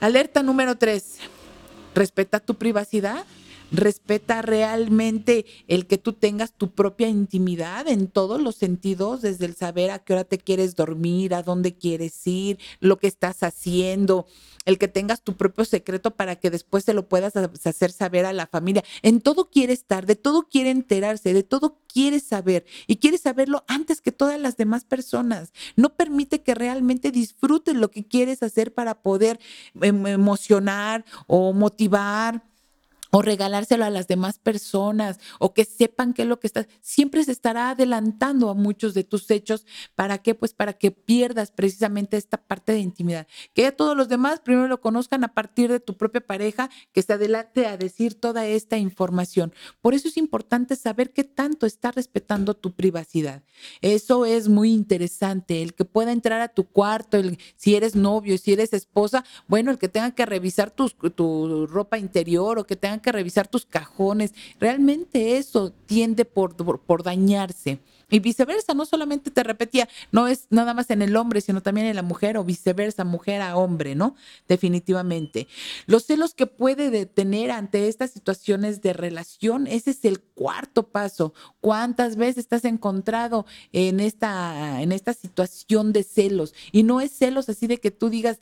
Alerta 0.00 0.42
número 0.42 0.76
tres, 0.76 1.16
respeta 1.94 2.40
tu 2.40 2.54
privacidad 2.54 3.26
respeta 3.70 4.42
realmente 4.42 5.46
el 5.68 5.86
que 5.86 5.98
tú 5.98 6.12
tengas 6.12 6.52
tu 6.52 6.70
propia 6.70 7.08
intimidad 7.08 7.88
en 7.88 8.08
todos 8.08 8.40
los 8.40 8.56
sentidos, 8.56 9.22
desde 9.22 9.46
el 9.46 9.54
saber 9.54 9.90
a 9.90 10.00
qué 10.00 10.12
hora 10.12 10.24
te 10.24 10.38
quieres 10.38 10.76
dormir, 10.76 11.34
a 11.34 11.42
dónde 11.42 11.74
quieres 11.74 12.26
ir, 12.26 12.58
lo 12.80 12.98
que 12.98 13.06
estás 13.06 13.42
haciendo, 13.42 14.26
el 14.64 14.78
que 14.78 14.88
tengas 14.88 15.22
tu 15.22 15.36
propio 15.36 15.64
secreto 15.64 16.12
para 16.12 16.36
que 16.36 16.50
después 16.50 16.84
se 16.84 16.94
lo 16.94 17.08
puedas 17.08 17.34
hacer 17.36 17.92
saber 17.92 18.26
a 18.26 18.32
la 18.32 18.46
familia. 18.46 18.84
En 19.02 19.20
todo 19.20 19.50
quiere 19.50 19.72
estar, 19.72 20.06
de 20.06 20.16
todo 20.16 20.48
quiere 20.48 20.70
enterarse, 20.70 21.32
de 21.32 21.42
todo 21.42 21.78
quiere 21.92 22.20
saber 22.20 22.64
y 22.86 22.96
quiere 22.96 23.18
saberlo 23.18 23.64
antes 23.68 24.00
que 24.00 24.12
todas 24.12 24.38
las 24.40 24.56
demás 24.56 24.84
personas. 24.84 25.52
No 25.76 25.94
permite 25.94 26.42
que 26.42 26.54
realmente 26.54 27.10
disfrutes 27.10 27.74
lo 27.74 27.90
que 27.90 28.04
quieres 28.04 28.42
hacer 28.42 28.74
para 28.74 29.02
poder 29.02 29.40
em, 29.80 30.06
emocionar 30.06 31.04
o 31.26 31.52
motivar 31.52 32.49
o 33.10 33.22
regalárselo 33.22 33.84
a 33.84 33.90
las 33.90 34.06
demás 34.06 34.38
personas 34.38 35.18
o 35.38 35.52
que 35.54 35.64
sepan 35.64 36.12
qué 36.12 36.22
es 36.22 36.28
lo 36.28 36.40
que 36.40 36.46
estás, 36.46 36.66
siempre 36.80 37.24
se 37.24 37.32
estará 37.32 37.70
adelantando 37.70 38.50
a 38.50 38.54
muchos 38.54 38.94
de 38.94 39.04
tus 39.04 39.30
hechos. 39.30 39.66
¿Para 39.94 40.18
qué? 40.18 40.34
Pues 40.34 40.54
para 40.54 40.74
que 40.74 40.90
pierdas 40.90 41.50
precisamente 41.50 42.16
esta 42.16 42.36
parte 42.36 42.72
de 42.72 42.80
intimidad. 42.80 43.26
Que 43.54 43.72
todos 43.72 43.96
los 43.96 44.08
demás 44.08 44.40
primero 44.40 44.68
lo 44.68 44.80
conozcan 44.80 45.24
a 45.24 45.34
partir 45.34 45.70
de 45.70 45.80
tu 45.80 45.96
propia 45.96 46.20
pareja, 46.20 46.70
que 46.92 47.02
se 47.02 47.12
adelante 47.12 47.66
a 47.66 47.76
decir 47.76 48.18
toda 48.18 48.46
esta 48.46 48.78
información. 48.78 49.52
Por 49.80 49.94
eso 49.94 50.08
es 50.08 50.16
importante 50.16 50.76
saber 50.76 51.12
qué 51.12 51.24
tanto 51.24 51.66
está 51.66 51.90
respetando 51.90 52.54
tu 52.54 52.72
privacidad. 52.72 53.42
Eso 53.80 54.26
es 54.26 54.48
muy 54.48 54.72
interesante, 54.72 55.62
el 55.62 55.74
que 55.74 55.84
pueda 55.84 56.12
entrar 56.12 56.40
a 56.40 56.48
tu 56.48 56.64
cuarto, 56.64 57.16
el, 57.16 57.38
si 57.56 57.74
eres 57.74 57.96
novio, 57.96 58.38
si 58.38 58.52
eres 58.52 58.72
esposa, 58.72 59.24
bueno, 59.48 59.70
el 59.70 59.78
que 59.78 59.88
tenga 59.88 60.12
que 60.12 60.26
revisar 60.26 60.70
tu, 60.70 60.88
tu 60.88 61.66
ropa 61.66 61.98
interior 61.98 62.58
o 62.58 62.66
que 62.66 62.76
tenga 62.76 62.99
que 63.00 63.12
revisar 63.12 63.48
tus 63.48 63.66
cajones. 63.66 64.32
Realmente 64.58 65.36
eso 65.36 65.72
tiende 65.86 66.24
por, 66.24 66.56
por, 66.56 67.02
dañarse. 67.02 67.80
Y 68.12 68.18
viceversa, 68.18 68.74
no 68.74 68.86
solamente 68.86 69.30
te 69.30 69.44
repetía, 69.44 69.88
no 70.10 70.26
es 70.26 70.46
nada 70.50 70.74
más 70.74 70.90
en 70.90 71.00
el 71.00 71.14
hombre, 71.16 71.40
sino 71.40 71.62
también 71.62 71.86
en 71.86 71.94
la 71.94 72.02
mujer 72.02 72.36
o 72.36 72.44
viceversa, 72.44 73.04
mujer 73.04 73.40
a 73.40 73.56
hombre, 73.56 73.94
¿no? 73.94 74.16
Definitivamente. 74.48 75.46
Los 75.86 76.06
celos 76.06 76.34
que 76.34 76.46
puede 76.46 76.90
detener 76.90 77.52
ante 77.52 77.86
estas 77.86 78.10
situaciones 78.10 78.82
de 78.82 78.94
relación, 78.94 79.68
ese 79.68 79.92
es 79.92 80.04
el 80.04 80.20
cuarto 80.20 80.88
paso. 80.88 81.34
¿Cuántas 81.60 82.16
veces 82.16 82.38
estás 82.38 82.64
encontrado 82.64 83.46
en 83.72 84.00
esta, 84.00 84.82
en 84.82 84.90
esta 84.90 85.14
situación 85.14 85.92
de 85.92 86.02
celos? 86.02 86.52
Y 86.72 86.82
no 86.82 87.00
es 87.00 87.12
celos 87.12 87.48
así 87.48 87.68
de 87.68 87.78
que 87.78 87.92
tú 87.92 88.10
digas, 88.10 88.40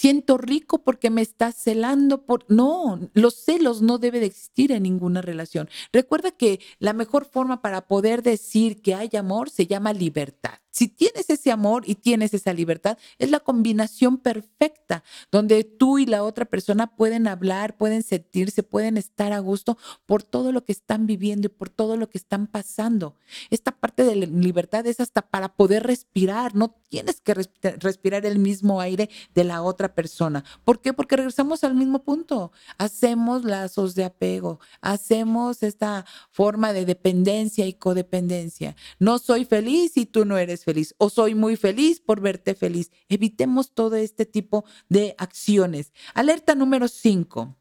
siento 0.00 0.38
rico 0.38 0.78
porque 0.78 1.10
me 1.10 1.20
estás 1.20 1.56
celando 1.56 2.22
por... 2.24 2.46
No, 2.48 2.98
los 3.12 3.34
celos 3.34 3.82
no 3.82 3.98
debe 3.98 4.18
de 4.18 4.26
existir 4.26 4.72
en 4.72 4.84
ninguna 4.84 5.20
relación. 5.20 5.68
Recuerda 5.92 6.30
que 6.30 6.58
la 6.78 6.94
mejor 6.94 7.26
forma 7.26 7.60
para 7.60 7.86
poder 7.86 8.22
decir 8.22 8.80
que 8.80 8.94
hay 8.94 9.10
amor 9.18 9.50
se 9.50 9.66
llama 9.66 9.92
libertad. 9.92 10.58
Si 10.70 10.88
tienes 10.88 11.28
ese 11.30 11.50
amor 11.50 11.82
y 11.86 11.96
tienes 11.96 12.32
esa 12.32 12.52
libertad, 12.52 12.96
es 13.18 13.30
la 13.30 13.40
combinación 13.40 14.18
perfecta, 14.18 15.02
donde 15.32 15.64
tú 15.64 15.98
y 15.98 16.06
la 16.06 16.22
otra 16.22 16.44
persona 16.44 16.86
pueden 16.86 17.26
hablar, 17.26 17.76
pueden 17.76 18.02
sentirse, 18.02 18.62
pueden 18.62 18.96
estar 18.96 19.32
a 19.32 19.40
gusto 19.40 19.78
por 20.06 20.22
todo 20.22 20.52
lo 20.52 20.64
que 20.64 20.72
están 20.72 21.06
viviendo 21.06 21.46
y 21.46 21.50
por 21.50 21.70
todo 21.70 21.96
lo 21.96 22.08
que 22.08 22.18
están 22.18 22.46
pasando. 22.46 23.14
Esta 23.50 23.72
parte 23.72 24.04
de 24.04 24.14
libertad 24.14 24.86
es 24.86 25.00
hasta 25.00 25.22
para 25.22 25.54
poder 25.54 25.82
respirar, 25.84 26.54
no 26.54 26.74
tienes 26.88 27.20
que 27.20 27.34
respirar 27.78 28.26
el 28.26 28.38
mismo 28.38 28.80
aire 28.80 29.10
de 29.34 29.44
la 29.44 29.62
otra 29.62 29.94
persona. 29.94 30.44
¿Por 30.64 30.80
qué? 30.80 30.92
Porque 30.92 31.16
regresamos 31.16 31.64
al 31.64 31.74
mismo 31.74 32.02
punto. 32.04 32.52
Hacemos 32.78 33.44
lazos 33.44 33.94
de 33.94 34.04
apego, 34.04 34.60
hacemos 34.80 35.62
esta 35.62 36.04
forma 36.30 36.72
de 36.72 36.84
dependencia 36.84 37.66
y 37.66 37.74
codependencia. 37.74 38.76
No 38.98 39.18
soy 39.18 39.44
feliz 39.44 39.96
y 39.96 40.06
tú 40.06 40.24
no 40.24 40.38
eres 40.38 40.59
feliz 40.64 40.94
o 40.98 41.10
soy 41.10 41.34
muy 41.34 41.56
feliz 41.56 42.00
por 42.00 42.20
verte 42.20 42.54
feliz. 42.54 42.90
Evitemos 43.08 43.72
todo 43.72 43.96
este 43.96 44.26
tipo 44.26 44.64
de 44.88 45.14
acciones. 45.18 45.92
Alerta 46.14 46.54
número 46.54 46.88
5 46.88 47.56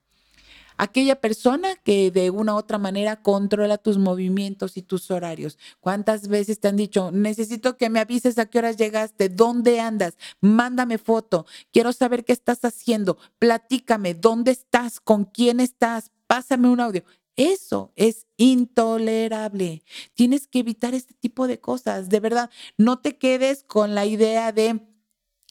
aquella 0.79 1.19
persona 1.19 1.75
que 1.75 2.09
de 2.09 2.29
una 2.29 2.55
u 2.55 2.57
otra 2.57 2.77
manera 2.77 3.21
controla 3.21 3.77
tus 3.77 3.97
movimientos 3.97 4.77
y 4.77 4.81
tus 4.81 5.11
horarios. 5.11 5.59
¿Cuántas 5.81 6.29
veces 6.29 6.61
te 6.61 6.69
han 6.69 6.77
dicho, 6.77 7.11
necesito 7.11 7.75
que 7.75 7.89
me 7.89 7.99
avises 7.99 8.39
a 8.39 8.45
qué 8.45 8.59
horas 8.59 8.77
llegaste, 8.77 9.27
dónde 9.27 9.81
andas, 9.81 10.17
mándame 10.39 10.97
foto, 10.97 11.45
quiero 11.73 11.91
saber 11.91 12.23
qué 12.23 12.31
estás 12.31 12.63
haciendo, 12.63 13.17
platícame, 13.39 14.13
dónde 14.13 14.51
estás, 14.51 15.01
con 15.01 15.25
quién 15.25 15.59
estás, 15.59 16.11
pásame 16.27 16.69
un 16.69 16.79
audio? 16.79 17.03
Eso 17.39 17.93
es 17.95 18.27
intolerable. 18.35 19.81
Tienes 20.13 20.45
que 20.45 20.59
evitar 20.59 20.93
este 20.93 21.13
tipo 21.13 21.47
de 21.47 21.57
cosas. 21.61 22.09
De 22.09 22.19
verdad, 22.19 22.49
no 22.77 22.99
te 22.99 23.17
quedes 23.17 23.63
con 23.63 23.95
la 23.95 24.05
idea 24.05 24.51
de 24.51 24.81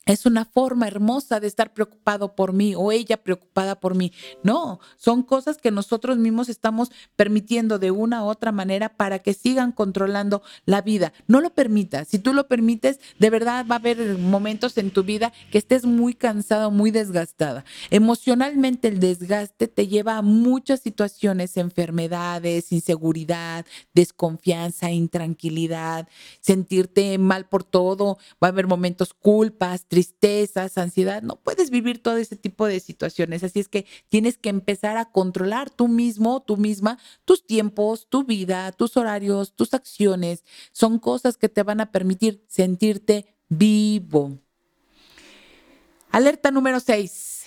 es 0.08 0.24
una 0.24 0.46
forma 0.46 0.88
hermosa 0.88 1.38
de 1.38 1.46
estar 1.46 1.74
preocupado 1.74 2.34
por 2.34 2.54
mí 2.54 2.74
o 2.74 2.92
ella 2.92 3.18
preocupada 3.18 3.78
por 3.78 3.94
mí. 3.94 4.10
No, 4.42 4.80
son 4.96 5.22
cosas 5.22 5.58
que 5.58 5.70
nosotros 5.70 6.16
mismos 6.16 6.48
estamos 6.48 6.90
permitiendo 7.14 7.78
de 7.78 7.90
una 7.90 8.24
u 8.24 8.28
otra 8.28 8.50
manera 8.50 8.88
para 8.88 9.18
que 9.18 9.34
sigan 9.34 9.70
controlando 9.70 10.42
la 10.64 10.80
vida. 10.80 11.12
No 11.26 11.42
lo 11.42 11.50
permitas. 11.50 12.08
Si 12.08 12.18
tú 12.18 12.32
lo 12.32 12.48
permites, 12.48 13.00
de 13.18 13.28
verdad 13.28 13.66
va 13.70 13.74
a 13.74 13.78
haber 13.78 14.16
momentos 14.16 14.78
en 14.78 14.90
tu 14.90 15.04
vida 15.04 15.32
que 15.52 15.58
estés 15.58 15.84
muy 15.84 16.14
cansado, 16.14 16.70
muy 16.70 16.90
desgastada. 16.90 17.66
Emocionalmente 17.90 18.88
el 18.88 19.00
desgaste 19.00 19.68
te 19.68 19.88
lleva 19.88 20.16
a 20.16 20.22
muchas 20.22 20.80
situaciones, 20.80 21.58
enfermedades, 21.58 22.72
inseguridad, 22.72 23.66
desconfianza, 23.92 24.90
intranquilidad, 24.90 26.08
sentirte 26.40 27.18
mal 27.18 27.46
por 27.46 27.62
todo. 27.62 28.16
Va 28.42 28.48
a 28.48 28.52
haber 28.52 28.66
momentos 28.66 29.12
culpas, 29.12 29.84
ansiedad, 30.76 31.22
no 31.22 31.36
puedes 31.36 31.70
vivir 31.70 32.02
todo 32.02 32.16
ese 32.16 32.36
tipo 32.36 32.66
de 32.66 32.80
situaciones. 32.80 33.42
Así 33.42 33.60
es 33.60 33.68
que 33.68 33.86
tienes 34.08 34.36
que 34.36 34.48
empezar 34.48 34.96
a 34.96 35.06
controlar 35.06 35.70
tú 35.70 35.88
mismo, 35.88 36.42
tú 36.42 36.56
misma, 36.56 36.98
tus 37.24 37.46
tiempos, 37.46 38.06
tu 38.08 38.24
vida, 38.24 38.72
tus 38.72 38.96
horarios, 38.96 39.54
tus 39.54 39.74
acciones. 39.74 40.44
Son 40.72 40.98
cosas 40.98 41.36
que 41.36 41.48
te 41.48 41.62
van 41.62 41.80
a 41.80 41.90
permitir 41.90 42.44
sentirte 42.48 43.36
vivo. 43.48 44.38
Alerta 46.10 46.50
número 46.50 46.80
6. 46.80 47.44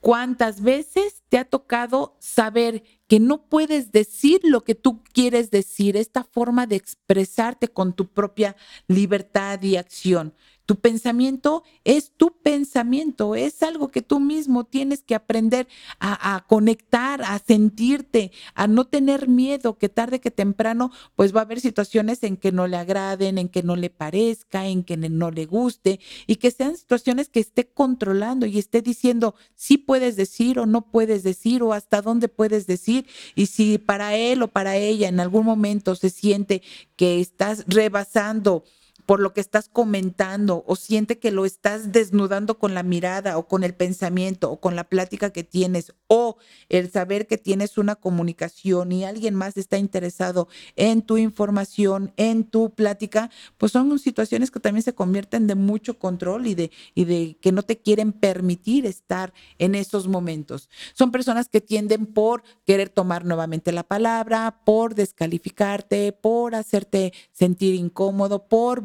¿Cuántas 0.00 0.62
veces 0.62 1.22
te 1.28 1.38
ha 1.38 1.44
tocado 1.44 2.16
saber 2.18 2.82
que 3.06 3.20
no 3.20 3.46
puedes 3.48 3.92
decir 3.92 4.40
lo 4.42 4.64
que 4.64 4.74
tú 4.74 5.04
quieres 5.04 5.52
decir, 5.52 5.96
esta 5.96 6.24
forma 6.24 6.66
de 6.66 6.74
expresarte 6.74 7.68
con 7.68 7.92
tu 7.92 8.08
propia 8.08 8.56
libertad 8.88 9.62
y 9.62 9.76
acción? 9.76 10.34
Tu 10.64 10.76
pensamiento 10.76 11.64
es 11.84 12.12
tu 12.16 12.38
pensamiento, 12.40 13.34
es 13.34 13.62
algo 13.62 13.88
que 13.88 14.00
tú 14.00 14.20
mismo 14.20 14.64
tienes 14.64 15.02
que 15.02 15.16
aprender 15.16 15.66
a, 15.98 16.44
conectar, 16.48 17.22
a 17.22 17.38
sentirte, 17.40 18.30
a 18.54 18.68
no 18.68 18.86
tener 18.86 19.28
miedo, 19.28 19.76
que 19.76 19.88
tarde 19.88 20.20
que 20.20 20.30
temprano 20.30 20.92
pues 21.16 21.34
va 21.34 21.40
a 21.40 21.44
haber 21.44 21.60
situaciones 21.60 22.22
en 22.22 22.36
que 22.36 22.52
no 22.52 22.68
le 22.68 22.76
agraden, 22.76 23.38
en 23.38 23.48
que 23.48 23.62
no 23.62 23.74
le 23.74 23.90
parezca, 23.90 24.66
en 24.68 24.84
que 24.84 24.96
no 24.96 25.30
le 25.30 25.46
guste 25.46 25.98
y 26.26 26.36
que 26.36 26.50
sean 26.52 26.76
situaciones 26.76 27.28
que 27.28 27.40
esté 27.40 27.68
controlando 27.68 28.46
y 28.46 28.58
esté 28.58 28.82
diciendo 28.82 29.34
si 29.56 29.78
puedes 29.78 30.14
decir 30.16 30.60
o 30.60 30.66
no 30.66 30.82
puedes 30.82 31.24
decir 31.24 31.62
o 31.62 31.72
hasta 31.72 32.02
dónde 32.02 32.28
puedes 32.28 32.66
decir 32.66 33.06
y 33.34 33.46
si 33.46 33.78
para 33.78 34.16
él 34.16 34.42
o 34.42 34.48
para 34.48 34.76
ella 34.76 35.08
en 35.08 35.18
algún 35.18 35.44
momento 35.44 35.96
se 35.96 36.10
siente 36.10 36.62
que 36.96 37.20
estás 37.20 37.64
rebasando 37.66 38.64
por 39.06 39.20
lo 39.20 39.32
que 39.32 39.40
estás 39.40 39.68
comentando 39.68 40.64
o 40.66 40.76
siente 40.76 41.18
que 41.18 41.30
lo 41.30 41.44
estás 41.44 41.92
desnudando 41.92 42.58
con 42.58 42.74
la 42.74 42.82
mirada 42.82 43.38
o 43.38 43.48
con 43.48 43.64
el 43.64 43.74
pensamiento 43.74 44.50
o 44.50 44.60
con 44.60 44.76
la 44.76 44.84
plática 44.84 45.30
que 45.30 45.44
tienes 45.44 45.92
o 46.06 46.36
el 46.68 46.90
saber 46.90 47.26
que 47.26 47.38
tienes 47.38 47.78
una 47.78 47.96
comunicación 47.96 48.92
y 48.92 49.04
alguien 49.04 49.34
más 49.34 49.56
está 49.56 49.78
interesado 49.78 50.48
en 50.76 51.02
tu 51.02 51.16
información, 51.16 52.12
en 52.16 52.44
tu 52.44 52.74
plática, 52.74 53.30
pues 53.58 53.72
son 53.72 53.98
situaciones 53.98 54.50
que 54.50 54.60
también 54.60 54.82
se 54.82 54.94
convierten 54.94 55.46
de 55.46 55.54
mucho 55.54 55.98
control 55.98 56.46
y 56.46 56.54
de, 56.54 56.70
y 56.94 57.04
de 57.04 57.38
que 57.40 57.52
no 57.52 57.62
te 57.62 57.78
quieren 57.78 58.12
permitir 58.12 58.86
estar 58.86 59.32
en 59.58 59.74
esos 59.74 60.08
momentos. 60.08 60.68
Son 60.94 61.10
personas 61.10 61.48
que 61.48 61.60
tienden 61.60 62.06
por 62.06 62.42
querer 62.64 62.88
tomar 62.88 63.24
nuevamente 63.24 63.72
la 63.72 63.82
palabra, 63.82 64.60
por 64.64 64.94
descalificarte, 64.94 66.12
por 66.12 66.54
hacerte 66.54 67.12
sentir 67.32 67.74
incómodo, 67.74 68.46
por 68.46 68.82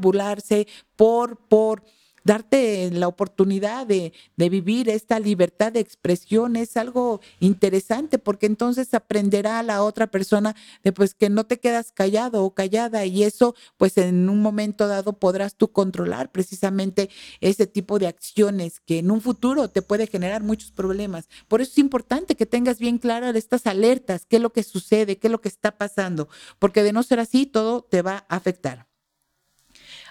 por 0.96 1.84
darte 2.28 2.92
la 2.92 3.08
oportunidad 3.08 3.88
de, 3.88 4.14
vivir 4.36 4.90
esta 4.90 5.20
libertad 5.20 5.72
de 5.72 5.80
expresión 5.80 6.56
es 6.56 6.78
algo 6.78 7.22
interesante 7.40 8.20
porque 8.20 8.46
entonces 8.46 8.94
aprenderá 8.94 9.60
a 9.60 9.64
la 9.64 9.82
otra 9.82 10.08
persona 10.08 10.56
de 10.84 10.92
pues 10.92 11.14
que 11.14 11.30
no 11.30 11.46
te 11.46 11.60
quedas 11.60 11.92
callado 11.92 12.44
o 12.44 12.54
callada 12.54 13.06
y 13.06 13.24
eso 13.24 13.56
pues 13.78 13.98
en 13.98 14.30
un 14.30 14.42
momento 14.42 14.88
dado 14.88 15.14
podrás 15.14 15.56
tú 15.56 15.70
controlar 15.70 16.32
precisamente 16.32 17.10
ese 17.40 17.66
tipo 17.66 17.98
de 17.98 18.08
acciones 18.08 18.82
que 18.82 19.00
en 19.00 19.10
un 19.10 19.22
futuro 19.22 19.70
te 19.70 19.82
puede 19.82 20.06
generar 20.08 20.44
muchos 20.44 20.72
problemas. 20.72 21.30
Por 21.48 21.62
eso 21.62 21.72
es 21.72 21.78
importante 21.78 22.36
que 22.36 22.46
tengas 22.46 22.78
bien 22.78 22.98
claras 22.98 23.36
estas 23.36 23.66
alertas, 23.68 24.26
qué 24.26 24.36
es 24.36 24.42
lo 24.42 24.52
que 24.52 24.64
sucede, 24.64 25.18
qué 25.18 25.28
es 25.28 25.32
lo 25.32 25.42
que 25.42 25.50
está 25.50 25.78
pasando, 25.78 26.28
porque 26.60 26.84
de 26.84 26.92
no 26.92 27.04
ser 27.04 27.20
así 27.22 27.46
todo 27.46 27.84
te 27.84 28.02
va 28.02 28.26
a 28.28 28.36
afectar. 28.36 28.87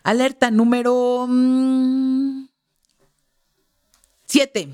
Alerta 0.07 0.53
número 0.53 1.27
7. 4.27 4.67
Mm, 4.67 4.73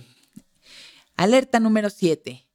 Alerta 1.17 1.59
número 1.59 1.89
7. 1.89 2.47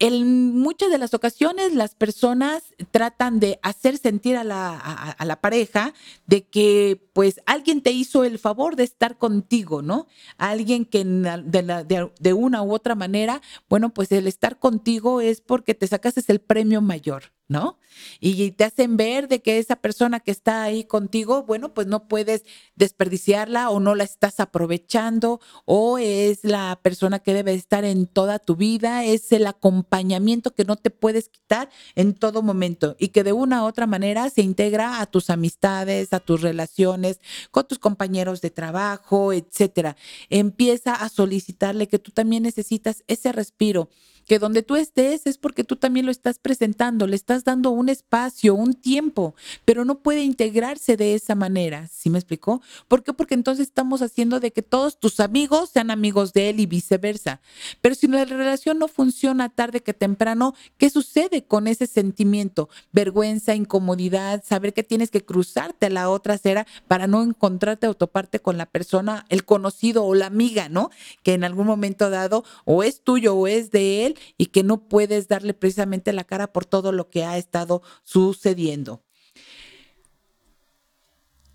En 0.00 0.58
muchas 0.58 0.90
de 0.90 0.98
las 0.98 1.14
ocasiones 1.14 1.72
las 1.72 1.94
personas 1.94 2.64
tratan 2.90 3.38
de 3.38 3.60
hacer 3.62 3.96
sentir 3.98 4.36
a 4.36 4.42
la, 4.42 5.38
pareja 5.40 5.94
de 6.26 6.42
que 6.42 7.00
pues 7.12 7.40
alguien 7.46 7.80
te 7.80 7.92
hizo 7.92 8.24
el 8.24 8.40
favor 8.40 8.74
de 8.74 8.82
estar 8.82 9.16
contigo, 9.16 9.82
¿no? 9.82 10.08
Alguien 10.38 10.84
que 10.84 11.04
de, 11.04 12.10
de, 12.18 12.32
una 12.32 12.64
u 12.64 12.74
otra 12.74 12.96
manera, 12.96 13.40
bueno, 13.68 13.94
pues 13.94 14.10
el 14.10 14.26
estar 14.26 14.58
contigo 14.58 15.20
es 15.20 15.40
porque 15.40 15.74
te 15.74 15.86
sacaste 15.86 16.24
el 16.26 16.40
premio 16.40 16.80
mayor. 16.80 17.32
¿No? 17.48 17.78
Y 18.20 18.52
te 18.52 18.64
hacen 18.64 18.96
ver 18.96 19.28
de 19.28 19.42
que 19.42 19.58
esa 19.58 19.76
persona 19.76 20.20
que 20.20 20.30
está 20.30 20.62
ahí 20.62 20.84
contigo, 20.84 21.42
bueno, 21.42 21.74
pues 21.74 21.86
no 21.86 22.08
puedes 22.08 22.44
desperdiciarla 22.74 23.68
o 23.70 23.80
no 23.80 23.94
la 23.94 24.04
estás 24.04 24.40
aprovechando 24.40 25.40
o 25.66 25.98
es 25.98 26.44
la 26.44 26.80
persona 26.82 27.18
que 27.18 27.34
debe 27.34 27.52
estar 27.52 27.84
en 27.84 28.06
toda 28.06 28.38
tu 28.38 28.56
vida, 28.56 29.04
es 29.04 29.32
el 29.32 29.46
acompañamiento 29.46 30.54
que 30.54 30.64
no 30.64 30.76
te 30.76 30.90
puedes 30.90 31.28
quitar 31.28 31.68
en 31.94 32.14
todo 32.14 32.42
momento 32.42 32.96
y 32.98 33.08
que 33.08 33.24
de 33.24 33.32
una 33.32 33.62
u 33.62 33.66
otra 33.66 33.86
manera 33.86 34.30
se 34.30 34.42
integra 34.42 35.00
a 35.00 35.06
tus 35.06 35.28
amistades, 35.28 36.12
a 36.12 36.20
tus 36.20 36.40
relaciones 36.40 37.20
con 37.50 37.66
tus 37.66 37.78
compañeros 37.78 38.40
de 38.40 38.50
trabajo, 38.50 39.32
etcétera. 39.32 39.96
Empieza 40.30 40.94
a 40.94 41.08
solicitarle 41.08 41.88
que 41.88 41.98
tú 41.98 42.10
también 42.10 42.42
necesitas 42.44 43.04
ese 43.06 43.32
respiro 43.32 43.90
que 44.26 44.38
donde 44.38 44.62
tú 44.62 44.76
estés 44.76 45.26
es 45.26 45.38
porque 45.38 45.64
tú 45.64 45.76
también 45.76 46.06
lo 46.06 46.12
estás 46.12 46.38
presentando, 46.38 47.06
le 47.06 47.16
estás 47.16 47.44
dando 47.44 47.70
un 47.70 47.88
espacio, 47.88 48.54
un 48.54 48.74
tiempo, 48.74 49.34
pero 49.64 49.84
no 49.84 49.98
puede 49.98 50.22
integrarse 50.22 50.96
de 50.96 51.14
esa 51.14 51.34
manera. 51.34 51.88
¿Sí 51.88 52.10
me 52.10 52.18
explicó? 52.18 52.62
¿Por 52.88 53.02
qué? 53.02 53.12
Porque 53.12 53.34
entonces 53.34 53.66
estamos 53.66 54.02
haciendo 54.02 54.40
de 54.40 54.52
que 54.52 54.62
todos 54.62 54.98
tus 54.98 55.20
amigos 55.20 55.70
sean 55.70 55.90
amigos 55.90 56.32
de 56.32 56.50
él 56.50 56.60
y 56.60 56.66
viceversa. 56.66 57.40
Pero 57.80 57.94
si 57.94 58.06
la 58.06 58.24
relación 58.24 58.78
no 58.78 58.88
funciona 58.88 59.48
tarde 59.48 59.80
que 59.80 59.94
temprano, 59.94 60.54
¿qué 60.78 60.90
sucede 60.90 61.44
con 61.44 61.66
ese 61.66 61.86
sentimiento? 61.86 62.68
Vergüenza, 62.92 63.54
incomodidad, 63.54 64.42
saber 64.44 64.72
que 64.72 64.82
tienes 64.82 65.10
que 65.10 65.24
cruzarte 65.24 65.86
a 65.86 65.90
la 65.90 66.10
otra 66.10 66.34
acera 66.34 66.66
para 66.88 67.06
no 67.06 67.22
encontrarte 67.22 67.86
o 67.88 67.94
toparte 67.94 68.40
con 68.40 68.58
la 68.58 68.66
persona, 68.66 69.24
el 69.28 69.44
conocido 69.44 70.04
o 70.04 70.14
la 70.14 70.26
amiga, 70.26 70.68
¿no? 70.68 70.90
Que 71.22 71.34
en 71.34 71.44
algún 71.44 71.66
momento 71.66 72.10
dado 72.10 72.44
o 72.64 72.82
es 72.82 73.02
tuyo 73.02 73.34
o 73.34 73.46
es 73.46 73.70
de 73.70 74.06
él 74.06 74.11
y 74.36 74.46
que 74.46 74.62
no 74.62 74.88
puedes 74.88 75.28
darle 75.28 75.54
precisamente 75.54 76.12
la 76.12 76.24
cara 76.24 76.52
por 76.52 76.64
todo 76.64 76.92
lo 76.92 77.10
que 77.10 77.24
ha 77.24 77.38
estado 77.38 77.82
sucediendo. 78.02 79.02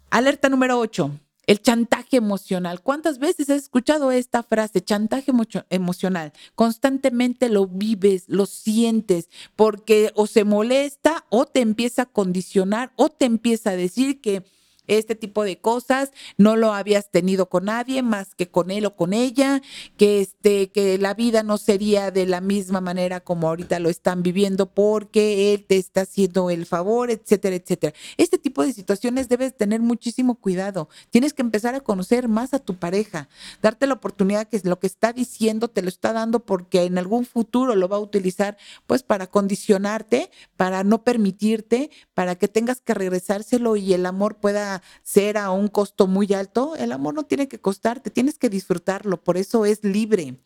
Alerta 0.09 0.49
número 0.49 0.79
8. 0.79 1.11
El 1.47 1.61
chantaje 1.61 2.17
emocional. 2.17 2.81
¿Cuántas 2.81 3.19
veces 3.19 3.49
has 3.49 3.63
escuchado 3.63 4.11
esta 4.11 4.43
frase, 4.43 4.81
chantaje 4.81 5.31
emocional? 5.69 6.33
Constantemente 6.55 7.47
lo 7.47 7.67
vives, 7.67 8.25
lo 8.27 8.45
sientes, 8.45 9.29
porque 9.55 10.11
o 10.15 10.27
se 10.27 10.43
molesta 10.43 11.25
o 11.29 11.45
te 11.45 11.61
empieza 11.61 12.01
a 12.01 12.05
condicionar 12.05 12.91
o 12.97 13.09
te 13.09 13.25
empieza 13.25 13.69
a 13.69 13.75
decir 13.77 14.19
que 14.19 14.43
este 14.87 15.15
tipo 15.15 15.43
de 15.43 15.57
cosas, 15.59 16.11
no 16.37 16.55
lo 16.55 16.73
habías 16.73 17.11
tenido 17.11 17.49
con 17.49 17.65
nadie 17.65 18.01
más 18.01 18.35
que 18.35 18.49
con 18.49 18.71
él 18.71 18.85
o 18.85 18.95
con 18.95 19.13
ella, 19.13 19.61
que 19.97 20.21
este 20.21 20.69
que 20.69 20.97
la 20.97 21.13
vida 21.13 21.43
no 21.43 21.57
sería 21.57 22.11
de 22.11 22.25
la 22.25 22.41
misma 22.41 22.81
manera 22.81 23.19
como 23.19 23.47
ahorita 23.47 23.79
lo 23.79 23.89
están 23.89 24.23
viviendo 24.23 24.67
porque 24.67 25.53
él 25.53 25.65
te 25.65 25.77
está 25.77 26.01
haciendo 26.01 26.49
el 26.49 26.65
favor, 26.65 27.11
etcétera, 27.11 27.55
etcétera. 27.55 27.93
Este 28.17 28.37
tipo 28.37 28.63
de 28.63 28.73
situaciones 28.73 29.29
debes 29.29 29.55
tener 29.55 29.81
muchísimo 29.81 30.35
cuidado. 30.35 30.89
Tienes 31.09 31.33
que 31.33 31.41
empezar 31.41 31.75
a 31.75 31.81
conocer 31.81 32.27
más 32.27 32.53
a 32.53 32.59
tu 32.59 32.75
pareja, 32.75 33.29
darte 33.61 33.87
la 33.87 33.93
oportunidad 33.95 34.47
que 34.47 34.61
lo 34.63 34.79
que 34.79 34.87
está 34.87 35.13
diciendo 35.13 35.67
te 35.67 35.81
lo 35.81 35.89
está 35.89 36.13
dando 36.13 36.39
porque 36.39 36.83
en 36.83 36.97
algún 36.97 37.25
futuro 37.25 37.75
lo 37.75 37.87
va 37.87 37.97
a 37.97 38.01
utilizar 38.01 38.57
pues 38.85 39.03
para 39.03 39.27
condicionarte, 39.27 40.29
para 40.55 40.83
no 40.83 41.03
permitirte, 41.03 41.91
para 42.13 42.35
que 42.35 42.47
tengas 42.47 42.81
que 42.81 42.93
regresárselo 42.93 43.75
y 43.75 43.93
el 43.93 44.05
amor 44.05 44.35
pueda 44.35 44.76
ser 45.03 45.37
a 45.37 45.51
un 45.51 45.67
costo 45.67 46.07
muy 46.07 46.33
alto, 46.33 46.75
el 46.75 46.91
amor 46.91 47.13
no 47.13 47.23
tiene 47.23 47.47
que 47.47 47.59
costarte, 47.59 48.09
tienes 48.09 48.37
que 48.37 48.49
disfrutarlo, 48.49 49.23
por 49.23 49.37
eso 49.37 49.65
es 49.65 49.83
libre, 49.83 50.37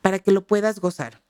para 0.00 0.18
que 0.18 0.32
lo 0.32 0.46
puedas 0.46 0.80
gozar. 0.80 1.22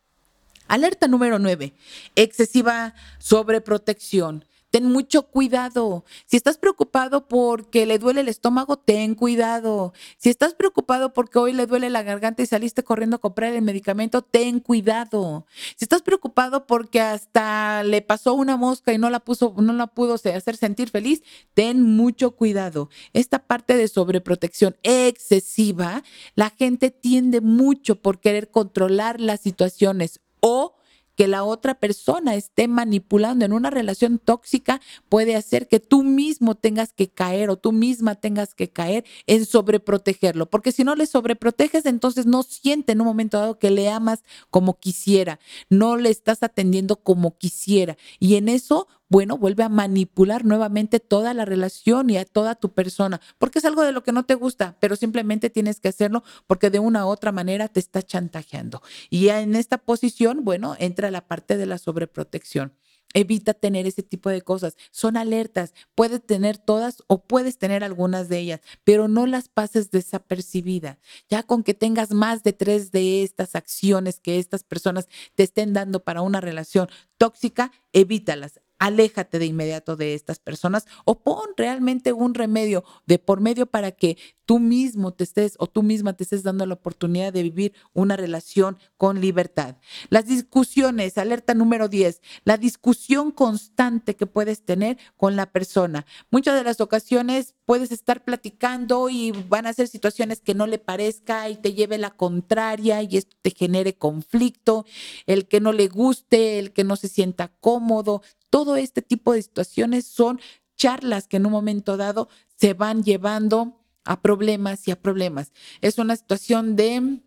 Alerta 0.68 1.09
número 1.09 1.38
9, 1.38 1.75
excesiva 2.14 2.94
sobreprotección. 3.18 4.44
Ten 4.70 4.85
mucho 4.85 5.24
cuidado. 5.24 6.04
Si 6.26 6.37
estás 6.37 6.56
preocupado 6.56 7.26
porque 7.26 7.87
le 7.87 7.98
duele 7.98 8.20
el 8.20 8.28
estómago, 8.28 8.76
ten 8.76 9.14
cuidado. 9.14 9.92
Si 10.16 10.30
estás 10.30 10.54
preocupado 10.54 11.12
porque 11.12 11.38
hoy 11.38 11.52
le 11.52 11.66
duele 11.66 11.90
la 11.90 12.02
garganta 12.02 12.42
y 12.42 12.46
saliste 12.46 12.85
corriendo 12.85 13.16
a 13.16 13.20
comprar 13.20 13.52
el 13.52 13.62
medicamento, 13.62 14.22
ten 14.22 14.61
cuidado. 14.61 15.46
Si 15.76 15.85
estás 15.85 16.02
preocupado 16.02 16.66
porque 16.66 17.00
hasta 17.00 17.83
le 17.83 18.00
pasó 18.00 18.35
una 18.35 18.56
mosca 18.56 18.92
y 18.92 18.98
no 18.98 19.11
la 19.11 19.20
puso, 19.20 19.54
no 19.59 19.72
la 19.72 19.88
pudo 19.88 20.14
hacer 20.14 20.56
sentir 20.56 20.90
feliz, 20.90 21.22
ten 21.54 21.83
mucho 21.83 22.33
cuidado. 22.33 22.90
Esta 23.12 23.40
parte 23.40 23.76
de 23.76 23.88
sobreprotección 23.88 24.76
excesiva, 24.83 26.02
la 26.37 26.50
gente 26.50 26.90
tiende 26.90 27.40
mucho 27.40 27.96
por 27.96 28.20
querer 28.20 28.50
controlar 28.50 29.20
las 29.20 29.40
situaciones 29.40 30.20
o 30.40 30.76
que 31.20 31.28
la 31.28 31.44
otra 31.44 31.74
persona 31.74 32.35
esté 32.35 32.66
manipulando 32.66 33.44
en 33.44 33.52
una 33.52 33.68
relación 33.68 34.18
tóxica 34.18 34.80
puede 35.11 35.37
hacer 35.37 35.68
que 35.68 35.78
tú 35.78 36.02
mismo 36.02 36.54
tengas 36.54 36.94
que 36.94 37.11
caer 37.11 37.50
o 37.50 37.59
tú 37.59 37.72
misma 37.72 38.14
tengas 38.14 38.54
que 38.54 38.70
caer 38.70 39.04
en 39.26 39.44
sobreprotegerlo, 39.44 40.48
porque 40.48 40.72
si 40.72 40.83
no 40.83 40.96
le 40.96 41.04
sobreproteges, 41.04 41.85
entonces 41.85 42.24
no 42.24 42.42
siente 42.42 42.92
en 42.92 43.02
un 43.02 43.06
momento 43.06 43.37
dado 43.37 43.59
que 43.59 43.68
le 43.68 43.90
amas 43.90 44.24
como 44.48 44.78
quisiera, 44.78 45.40
no 45.68 45.98
le 45.98 46.09
estás 46.09 46.42
atendiendo 46.42 46.96
como 46.96 47.37
quisiera. 47.37 47.98
Y 48.18 48.37
en 48.37 48.48
eso 48.48 48.88
bueno, 49.11 49.37
vuelve 49.37 49.64
a 49.64 49.68
manipular 49.68 50.44
nuevamente 50.44 51.01
toda 51.01 51.35
la 51.35 51.44
relación 51.44 52.09
y 52.11 52.16
a 52.16 52.25
toda 52.25 52.55
tu 52.55 52.73
persona, 52.73 53.20
porque 53.38 53.59
es 53.59 53.64
algo 53.64 53.83
de 53.83 53.90
lo 53.90 54.05
que 54.05 54.12
no 54.12 54.25
te 54.25 54.37
gusta, 54.37 54.77
pero 54.79 54.94
simplemente 54.94 55.51
tienes 55.51 55.81
que 55.81 55.88
hacerlo 55.88 56.23
porque 56.46 56.70
de 56.70 56.79
una 56.79 57.05
u 57.05 57.09
otra 57.09 57.33
manera 57.33 57.66
te 57.66 57.81
está 57.81 58.03
chantajeando. 58.03 58.83
Y 59.11 59.29
en 59.29 59.57
esta 59.57 59.79
posición, 59.79 60.44
bueno, 60.44 60.77
entra 60.79 61.11
la 61.11 61.27
parte 61.27 61.57
de 61.57 61.66
la 61.66 61.79
sobreprotección. 61.79 62.73
Evita 63.12 63.53
tener 63.53 63.88
ese 63.88 64.05
tipo 64.05 64.31
de 64.31 64.42
cosas. 64.42 64.77
Son 64.92 65.16
alertas. 65.16 65.75
Puedes 65.96 66.25
tener 66.25 66.59
todas 66.59 67.03
o 67.09 67.25
puedes 67.25 67.59
tener 67.59 67.83
algunas 67.83 68.29
de 68.29 68.38
ellas, 68.38 68.61
pero 68.85 69.09
no 69.09 69.27
las 69.27 69.49
pases 69.49 69.90
desapercibidas. 69.90 70.99
Ya 71.29 71.42
con 71.42 71.64
que 71.64 71.75
tengas 71.75 72.12
más 72.12 72.44
de 72.44 72.53
tres 72.53 72.92
de 72.92 73.25
estas 73.25 73.57
acciones 73.57 74.20
que 74.20 74.38
estas 74.38 74.62
personas 74.62 75.09
te 75.35 75.42
estén 75.42 75.73
dando 75.73 76.05
para 76.05 76.23
una 76.23 76.40
relación 76.40 76.88
tóxica, 77.18 77.73
evítalas 77.92 78.61
aléjate 78.80 79.38
de 79.38 79.46
inmediato 79.46 79.94
de 79.94 80.14
estas 80.14 80.40
personas 80.40 80.86
o 81.04 81.20
pon 81.20 81.50
realmente 81.56 82.12
un 82.12 82.34
remedio 82.34 82.82
de 83.06 83.18
por 83.18 83.40
medio 83.40 83.66
para 83.66 83.92
que 83.92 84.16
tú 84.46 84.58
mismo 84.58 85.12
te 85.12 85.22
estés 85.22 85.54
o 85.58 85.68
tú 85.68 85.84
misma 85.84 86.14
te 86.14 86.24
estés 86.24 86.42
dando 86.42 86.66
la 86.66 86.74
oportunidad 86.74 87.32
de 87.32 87.44
vivir 87.44 87.72
una 87.92 88.16
relación 88.16 88.78
con 88.96 89.20
libertad. 89.20 89.76
Las 90.08 90.26
discusiones, 90.26 91.18
alerta 91.18 91.54
número 91.54 91.86
10, 91.86 92.20
la 92.44 92.56
discusión 92.56 93.30
constante 93.30 94.16
que 94.16 94.26
puedes 94.26 94.64
tener 94.64 94.98
con 95.16 95.36
la 95.36 95.52
persona. 95.52 96.04
Muchas 96.32 96.56
de 96.56 96.64
las 96.64 96.80
ocasiones 96.80 97.54
puedes 97.64 97.92
estar 97.92 98.24
platicando 98.24 99.08
y 99.08 99.30
van 99.48 99.66
a 99.66 99.72
ser 99.72 99.86
situaciones 99.86 100.40
que 100.40 100.54
no 100.54 100.66
le 100.66 100.78
parezca 100.78 101.48
y 101.48 101.54
te 101.54 101.74
lleve 101.74 101.98
la 101.98 102.10
contraria 102.10 103.02
y 103.02 103.18
esto 103.18 103.36
te 103.42 103.50
genere 103.50 103.94
conflicto, 103.94 104.84
el 105.26 105.46
que 105.46 105.60
no 105.60 105.72
le 105.72 105.86
guste, 105.86 106.58
el 106.58 106.72
que 106.72 106.82
no 106.82 106.96
se 106.96 107.06
sienta 107.06 107.52
cómodo. 107.60 108.22
Todo 108.50 108.76
este 108.76 109.02
tipo 109.02 109.32
de 109.32 109.42
situaciones 109.42 110.06
son 110.06 110.40
charlas 110.76 111.26
que 111.26 111.36
en 111.38 111.46
un 111.46 111.52
momento 111.52 111.96
dado 111.96 112.28
se 112.56 112.74
van 112.74 113.02
llevando 113.02 113.80
a 114.04 114.20
problemas 114.20 114.86
y 114.88 114.90
a 114.90 115.00
problemas. 115.00 115.52
Es 115.80 115.98
una 115.98 116.16
situación 116.16 116.76
de 116.76 117.20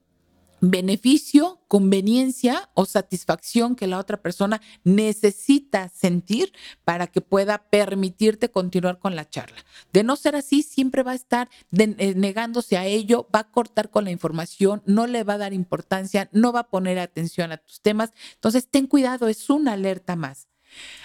beneficio, 0.65 1.59
conveniencia 1.67 2.69
o 2.73 2.85
satisfacción 2.85 3.75
que 3.75 3.85
la 3.85 3.99
otra 3.99 4.21
persona 4.21 4.61
necesita 4.85 5.89
sentir 5.89 6.53
para 6.85 7.07
que 7.07 7.19
pueda 7.19 7.69
permitirte 7.69 8.49
continuar 8.49 8.97
con 8.97 9.15
la 9.15 9.29
charla. 9.29 9.57
De 9.91 10.03
no 10.03 10.15
ser 10.15 10.37
así, 10.37 10.63
siempre 10.63 11.03
va 11.03 11.11
a 11.11 11.15
estar 11.15 11.49
eh, 11.77 12.13
negándose 12.15 12.77
a 12.77 12.85
ello, 12.85 13.27
va 13.33 13.39
a 13.39 13.51
cortar 13.51 13.89
con 13.89 14.05
la 14.05 14.11
información, 14.11 14.81
no 14.85 15.05
le 15.05 15.25
va 15.25 15.33
a 15.33 15.39
dar 15.39 15.53
importancia, 15.53 16.29
no 16.31 16.53
va 16.53 16.61
a 16.61 16.69
poner 16.69 16.97
atención 16.97 17.51
a 17.51 17.57
tus 17.57 17.81
temas. 17.81 18.11
Entonces, 18.35 18.69
ten 18.69 18.87
cuidado, 18.87 19.27
es 19.27 19.49
una 19.49 19.73
alerta 19.73 20.15
más. 20.15 20.47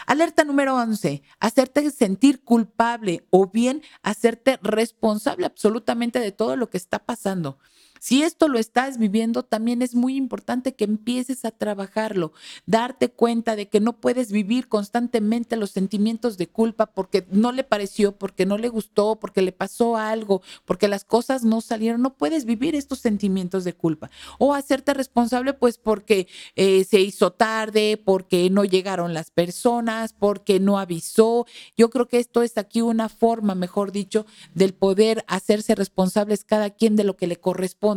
Alerta 0.07 0.45
número 0.45 0.75
11, 0.77 1.23
hacerte 1.41 1.91
sentir 1.91 2.43
culpable 2.43 3.27
o 3.31 3.49
bien 3.51 3.83
hacerte 4.03 4.59
responsable 4.63 5.47
absolutamente 5.47 6.21
de 6.21 6.33
todo 6.33 6.57
lo 6.57 6.71
que 6.71 6.79
está 6.79 6.99
pasando. 6.99 7.59
Si 8.01 8.23
esto 8.23 8.49
lo 8.49 8.59
estás 8.59 8.99
viviendo, 8.99 9.43
también 9.43 9.83
es 9.83 9.95
muy 9.95 10.17
importante 10.17 10.75
que 10.75 10.85
empieces 10.85 11.45
a 11.45 11.51
trabajarlo, 11.51 12.33
darte 12.67 13.11
cuenta 13.11 13.57
de 13.57 13.69
que 13.69 13.81
no 13.81 13.95
puedes 13.95 14.31
vivir 14.31 14.69
constantemente 14.69 15.57
los 15.57 15.71
sentimientos 15.71 16.39
de 16.39 16.49
culpa 16.49 16.87
porque 16.87 17.27
no 17.31 17.53
le 17.53 17.65
pareció, 17.65 18.13
porque 18.13 18.47
no 18.47 18.59
le 18.59 18.69
gustó, 18.69 19.17
porque 19.17 19.43
le 19.43 19.53
pasó 19.53 19.97
algo, 19.97 20.43
porque 20.65 20.89
las 20.89 21.05
cosas 21.05 21.45
no 21.45 21.61
salieron. 21.61 22.03
No 22.03 22.15
puedes 22.15 22.45
vivir 22.45 22.75
estos 22.75 22.99
sentimientos 23.01 23.65
de 23.65 23.73
culpa 23.73 24.11
o 24.39 24.55
hacerte 24.55 24.95
responsable 24.95 25.55
pues 25.55 25.79
porque 25.79 26.29
eh, 26.57 26.85
se 26.85 27.01
hizo 27.01 27.33
tarde, 27.33 28.01
porque 28.03 28.51
no 28.51 28.65
llegaron 28.65 29.15
las 29.15 29.31
personas, 29.31 30.13
porque 30.13 30.61
no 30.61 30.79
avisó. 30.79 31.47
Yo 31.77 31.91
creo 31.91 32.09
que 32.09 32.19
esto 32.19 32.43
es 32.43 32.59
aquí 32.59 32.81
una 32.81 33.09
forma, 33.09 33.55
mejor 33.55 33.93
dicho, 33.93 34.27
del 34.55 34.75
poder 34.75 35.25
hacerse 35.27 35.75
responsables 35.75 36.45
cada 36.45 36.71
quien 36.71 36.97
de 36.97 37.05
lo 37.05 37.17
que 37.17 37.27
le 37.27 37.37
corresponde 37.37 37.88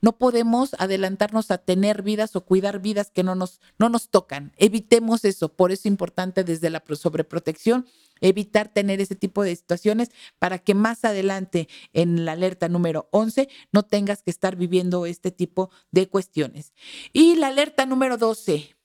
no 0.00 0.18
podemos 0.18 0.74
adelantarnos 0.78 1.50
a 1.50 1.58
tener 1.58 2.02
vidas 2.02 2.36
o 2.36 2.44
cuidar 2.44 2.80
vidas 2.80 3.10
que 3.10 3.22
no 3.22 3.34
nos, 3.34 3.60
no 3.78 3.88
nos 3.88 4.08
tocan. 4.08 4.52
Evitemos 4.56 5.24
eso. 5.24 5.48
Por 5.50 5.72
eso 5.72 5.82
es 5.82 5.86
importante 5.86 6.44
desde 6.44 6.70
la 6.70 6.82
sobreprotección 6.94 7.86
evitar 8.20 8.68
tener 8.68 9.00
ese 9.00 9.14
tipo 9.14 9.42
de 9.42 9.56
situaciones 9.56 10.10
para 10.38 10.58
que 10.58 10.74
más 10.74 11.04
adelante 11.04 11.68
en 11.92 12.24
la 12.24 12.32
alerta 12.32 12.68
número 12.68 13.08
11 13.12 13.48
no 13.72 13.82
tengas 13.82 14.22
que 14.22 14.30
estar 14.30 14.56
viviendo 14.56 15.06
este 15.06 15.30
tipo 15.30 15.70
de 15.90 16.08
cuestiones. 16.08 16.72
Y 17.12 17.36
la 17.36 17.48
alerta 17.48 17.86
número 17.86 18.16
12. 18.16 18.76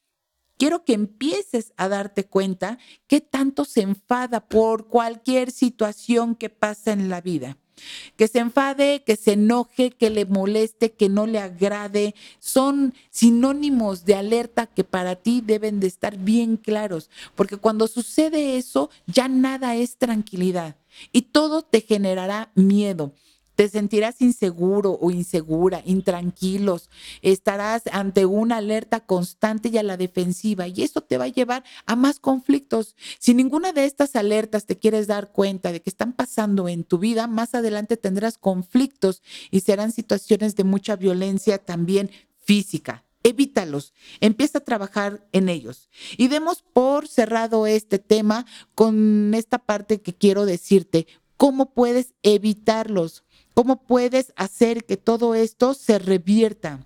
Quiero 0.57 0.85
que 0.85 0.93
empieces 0.93 1.73
a 1.75 1.89
darte 1.89 2.25
cuenta 2.25 2.79
qué 3.07 3.19
tanto 3.19 3.65
se 3.65 3.81
enfada 3.81 4.47
por 4.47 4.87
cualquier 4.87 5.51
situación 5.51 6.35
que 6.35 6.49
pasa 6.49 6.93
en 6.93 7.09
la 7.09 7.19
vida. 7.19 7.57
Que 8.15 8.27
se 8.27 8.39
enfade, 8.39 9.03
que 9.05 9.15
se 9.15 9.33
enoje, 9.33 9.91
que 9.91 10.09
le 10.09 10.25
moleste, 10.25 10.91
que 10.91 11.09
no 11.09 11.25
le 11.25 11.39
agrade, 11.39 12.15
son 12.39 12.93
sinónimos 13.09 14.05
de 14.05 14.15
alerta 14.15 14.67
que 14.67 14.83
para 14.83 15.15
ti 15.15 15.41
deben 15.45 15.79
de 15.79 15.87
estar 15.87 16.17
bien 16.17 16.57
claros, 16.57 17.09
porque 17.35 17.57
cuando 17.57 17.87
sucede 17.87 18.57
eso, 18.57 18.89
ya 19.07 19.27
nada 19.27 19.75
es 19.75 19.97
tranquilidad 19.97 20.75
y 21.11 21.23
todo 21.23 21.61
te 21.61 21.81
generará 21.81 22.51
miedo. 22.55 23.13
Te 23.55 23.69
sentirás 23.69 24.21
inseguro 24.21 24.97
o 25.01 25.11
insegura, 25.11 25.81
intranquilos. 25.85 26.89
Estarás 27.21 27.83
ante 27.91 28.25
una 28.25 28.57
alerta 28.57 28.99
constante 28.99 29.69
y 29.69 29.77
a 29.77 29.83
la 29.83 29.97
defensiva 29.97 30.67
y 30.67 30.83
eso 30.83 31.01
te 31.01 31.17
va 31.17 31.25
a 31.25 31.29
llevar 31.29 31.63
a 31.85 31.95
más 31.95 32.19
conflictos. 32.19 32.95
Si 33.19 33.33
ninguna 33.33 33.71
de 33.73 33.85
estas 33.85 34.15
alertas 34.15 34.65
te 34.65 34.77
quieres 34.77 35.07
dar 35.07 35.31
cuenta 35.31 35.71
de 35.71 35.81
que 35.81 35.89
están 35.89 36.13
pasando 36.13 36.67
en 36.67 36.83
tu 36.83 36.97
vida, 36.97 37.27
más 37.27 37.55
adelante 37.55 37.97
tendrás 37.97 38.37
conflictos 38.37 39.21
y 39.51 39.61
serán 39.61 39.91
situaciones 39.91 40.55
de 40.55 40.63
mucha 40.63 40.95
violencia 40.95 41.57
también 41.57 42.11
física 42.43 43.05
evítalos, 43.25 43.91
empieza 44.19 44.59
a 44.59 44.63
trabajar 44.63 45.27
en 45.31 45.49
ellos. 45.49 45.89
Y 46.15 46.27
demos 46.27 46.61
por 46.61 47.07
cerrado 47.07 47.65
este 47.65 47.97
tema 47.97 48.45
con 48.75 49.33
esta 49.33 49.57
parte 49.57 49.99
que 49.99 50.13
quiero 50.13 50.45
decirte, 50.45 51.07
¿cómo 51.35 51.73
puedes 51.73 52.13
evitarlos? 52.21 53.24
¿Cómo 53.55 53.77
puedes 53.77 54.33
hacer 54.35 54.83
que 54.83 54.97
todo 54.97 55.33
esto 55.33 55.73
se 55.73 55.97
revierta? 55.97 56.85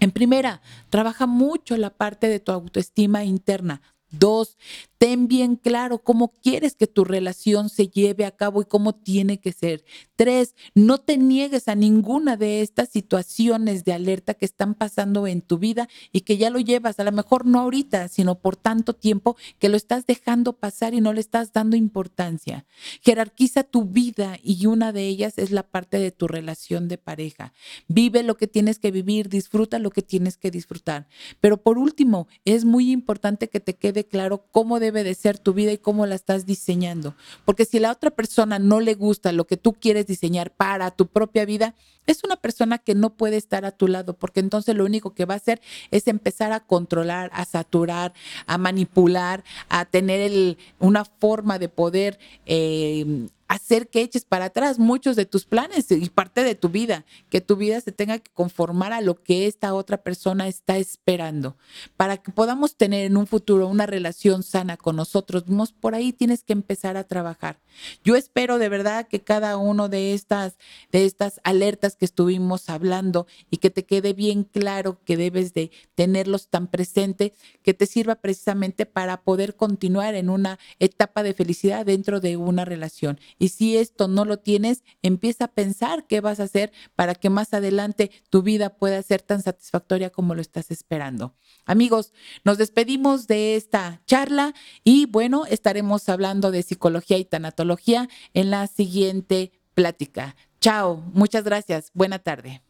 En 0.00 0.10
primera, 0.10 0.60
trabaja 0.90 1.26
mucho 1.26 1.76
la 1.76 1.90
parte 1.90 2.28
de 2.28 2.40
tu 2.40 2.50
autoestima 2.50 3.22
interna. 3.22 3.80
Dos, 4.10 4.58
ten 5.02 5.26
bien 5.26 5.56
claro 5.56 5.98
cómo 5.98 6.28
quieres 6.28 6.76
que 6.76 6.86
tu 6.86 7.02
relación 7.02 7.70
se 7.70 7.88
lleve 7.88 8.24
a 8.24 8.30
cabo 8.30 8.62
y 8.62 8.66
cómo 8.66 8.94
tiene 8.94 9.40
que 9.40 9.50
ser. 9.50 9.84
Tres, 10.14 10.54
no 10.76 10.98
te 10.98 11.18
niegues 11.18 11.66
a 11.66 11.74
ninguna 11.74 12.36
de 12.36 12.60
estas 12.60 12.90
situaciones 12.90 13.84
de 13.84 13.94
alerta 13.94 14.34
que 14.34 14.44
están 14.44 14.74
pasando 14.76 15.26
en 15.26 15.40
tu 15.40 15.58
vida 15.58 15.88
y 16.12 16.20
que 16.20 16.36
ya 16.36 16.50
lo 16.50 16.60
llevas, 16.60 17.00
a 17.00 17.02
lo 17.02 17.10
mejor 17.10 17.46
no 17.46 17.58
ahorita, 17.58 18.06
sino 18.06 18.38
por 18.38 18.54
tanto 18.54 18.92
tiempo 18.92 19.36
que 19.58 19.68
lo 19.68 19.76
estás 19.76 20.06
dejando 20.06 20.52
pasar 20.52 20.94
y 20.94 21.00
no 21.00 21.12
le 21.12 21.20
estás 21.20 21.52
dando 21.52 21.74
importancia. 21.74 22.64
Jerarquiza 23.00 23.64
tu 23.64 23.86
vida 23.86 24.38
y 24.40 24.66
una 24.66 24.92
de 24.92 25.08
ellas 25.08 25.36
es 25.36 25.50
la 25.50 25.64
parte 25.64 25.98
de 25.98 26.12
tu 26.12 26.28
relación 26.28 26.86
de 26.86 26.98
pareja. 26.98 27.52
Vive 27.88 28.22
lo 28.22 28.36
que 28.36 28.46
tienes 28.46 28.78
que 28.78 28.92
vivir, 28.92 29.28
disfruta 29.28 29.80
lo 29.80 29.90
que 29.90 30.02
tienes 30.02 30.36
que 30.36 30.52
disfrutar. 30.52 31.08
Pero 31.40 31.56
por 31.56 31.76
último, 31.76 32.28
es 32.44 32.64
muy 32.64 32.92
importante 32.92 33.48
que 33.48 33.58
te 33.58 33.74
quede 33.74 34.04
claro 34.04 34.46
cómo 34.52 34.78
debe 34.92 35.04
de 35.08 35.14
ser 35.14 35.38
tu 35.38 35.54
vida 35.54 35.72
y 35.72 35.78
cómo 35.78 36.06
la 36.06 36.14
estás 36.14 36.44
diseñando. 36.46 37.16
Porque 37.44 37.64
si 37.64 37.78
la 37.78 37.90
otra 37.90 38.10
persona 38.10 38.58
no 38.58 38.80
le 38.80 38.94
gusta 38.94 39.32
lo 39.32 39.46
que 39.46 39.56
tú 39.56 39.72
quieres 39.72 40.06
diseñar 40.06 40.50
para 40.50 40.90
tu 40.90 41.06
propia 41.06 41.44
vida, 41.44 41.74
es 42.06 42.24
una 42.24 42.36
persona 42.36 42.78
que 42.78 42.94
no 42.94 43.14
puede 43.14 43.36
estar 43.36 43.64
a 43.64 43.70
tu 43.70 43.88
lado, 43.88 44.14
porque 44.14 44.40
entonces 44.40 44.76
lo 44.76 44.84
único 44.84 45.14
que 45.14 45.24
va 45.24 45.34
a 45.34 45.36
hacer 45.38 45.60
es 45.90 46.08
empezar 46.08 46.52
a 46.52 46.60
controlar, 46.60 47.30
a 47.32 47.44
saturar, 47.44 48.12
a 48.46 48.58
manipular, 48.58 49.44
a 49.68 49.84
tener 49.84 50.56
una 50.78 51.04
forma 51.04 51.58
de 51.58 51.68
poder 51.68 52.18
eh, 52.44 53.28
hacer 53.52 53.88
que 53.88 54.00
eches 54.00 54.24
para 54.24 54.46
atrás 54.46 54.78
muchos 54.78 55.14
de 55.14 55.26
tus 55.26 55.44
planes 55.44 55.90
y 55.90 56.08
parte 56.08 56.42
de 56.42 56.54
tu 56.54 56.70
vida, 56.70 57.04
que 57.28 57.42
tu 57.42 57.56
vida 57.56 57.82
se 57.82 57.92
tenga 57.92 58.18
que 58.18 58.30
conformar 58.32 58.94
a 58.94 59.02
lo 59.02 59.22
que 59.22 59.46
esta 59.46 59.74
otra 59.74 60.02
persona 60.02 60.48
está 60.48 60.78
esperando. 60.78 61.58
Para 61.98 62.16
que 62.16 62.32
podamos 62.32 62.76
tener 62.76 63.04
en 63.04 63.18
un 63.18 63.26
futuro 63.26 63.68
una 63.68 63.84
relación 63.84 64.42
sana 64.42 64.78
con 64.78 64.96
nosotros 64.96 65.48
mismos, 65.48 65.72
por 65.72 65.94
ahí 65.94 66.14
tienes 66.14 66.44
que 66.44 66.54
empezar 66.54 66.96
a 66.96 67.04
trabajar. 67.04 67.60
Yo 68.02 68.16
espero 68.16 68.56
de 68.56 68.70
verdad 68.70 69.06
que 69.06 69.20
cada 69.20 69.58
uno 69.58 69.90
de 69.90 70.14
estas 70.14 70.56
de 70.90 71.04
estas 71.04 71.38
alertas 71.44 71.96
que 71.96 72.06
estuvimos 72.06 72.70
hablando 72.70 73.26
y 73.50 73.58
que 73.58 73.68
te 73.68 73.84
quede 73.84 74.14
bien 74.14 74.44
claro 74.44 74.98
que 75.04 75.18
debes 75.18 75.52
de 75.52 75.70
tenerlos 75.94 76.48
tan 76.48 76.68
presente 76.68 77.34
que 77.62 77.74
te 77.74 77.84
sirva 77.84 78.14
precisamente 78.14 78.86
para 78.86 79.20
poder 79.22 79.56
continuar 79.56 80.14
en 80.14 80.30
una 80.30 80.58
etapa 80.78 81.22
de 81.22 81.34
felicidad 81.34 81.84
dentro 81.84 82.20
de 82.20 82.38
una 82.38 82.64
relación 82.64 83.20
y 83.42 83.48
si 83.48 83.76
esto 83.76 84.06
no 84.06 84.24
lo 84.24 84.36
tienes, 84.36 84.84
empieza 85.02 85.46
a 85.46 85.52
pensar 85.52 86.06
qué 86.06 86.20
vas 86.20 86.38
a 86.38 86.44
hacer 86.44 86.70
para 86.94 87.16
que 87.16 87.28
más 87.28 87.52
adelante 87.54 88.12
tu 88.30 88.42
vida 88.42 88.76
pueda 88.76 89.02
ser 89.02 89.20
tan 89.20 89.42
satisfactoria 89.42 90.10
como 90.10 90.36
lo 90.36 90.40
estás 90.40 90.70
esperando. 90.70 91.34
Amigos, 91.66 92.12
nos 92.44 92.56
despedimos 92.56 93.26
de 93.26 93.56
esta 93.56 94.00
charla 94.06 94.54
y 94.84 95.06
bueno, 95.06 95.44
estaremos 95.46 96.08
hablando 96.08 96.52
de 96.52 96.62
psicología 96.62 97.18
y 97.18 97.24
tanatología 97.24 98.08
en 98.32 98.50
la 98.50 98.68
siguiente 98.68 99.50
plática. 99.74 100.36
Chao, 100.60 101.02
muchas 101.12 101.42
gracias. 101.42 101.90
Buena 101.94 102.20
tarde. 102.20 102.62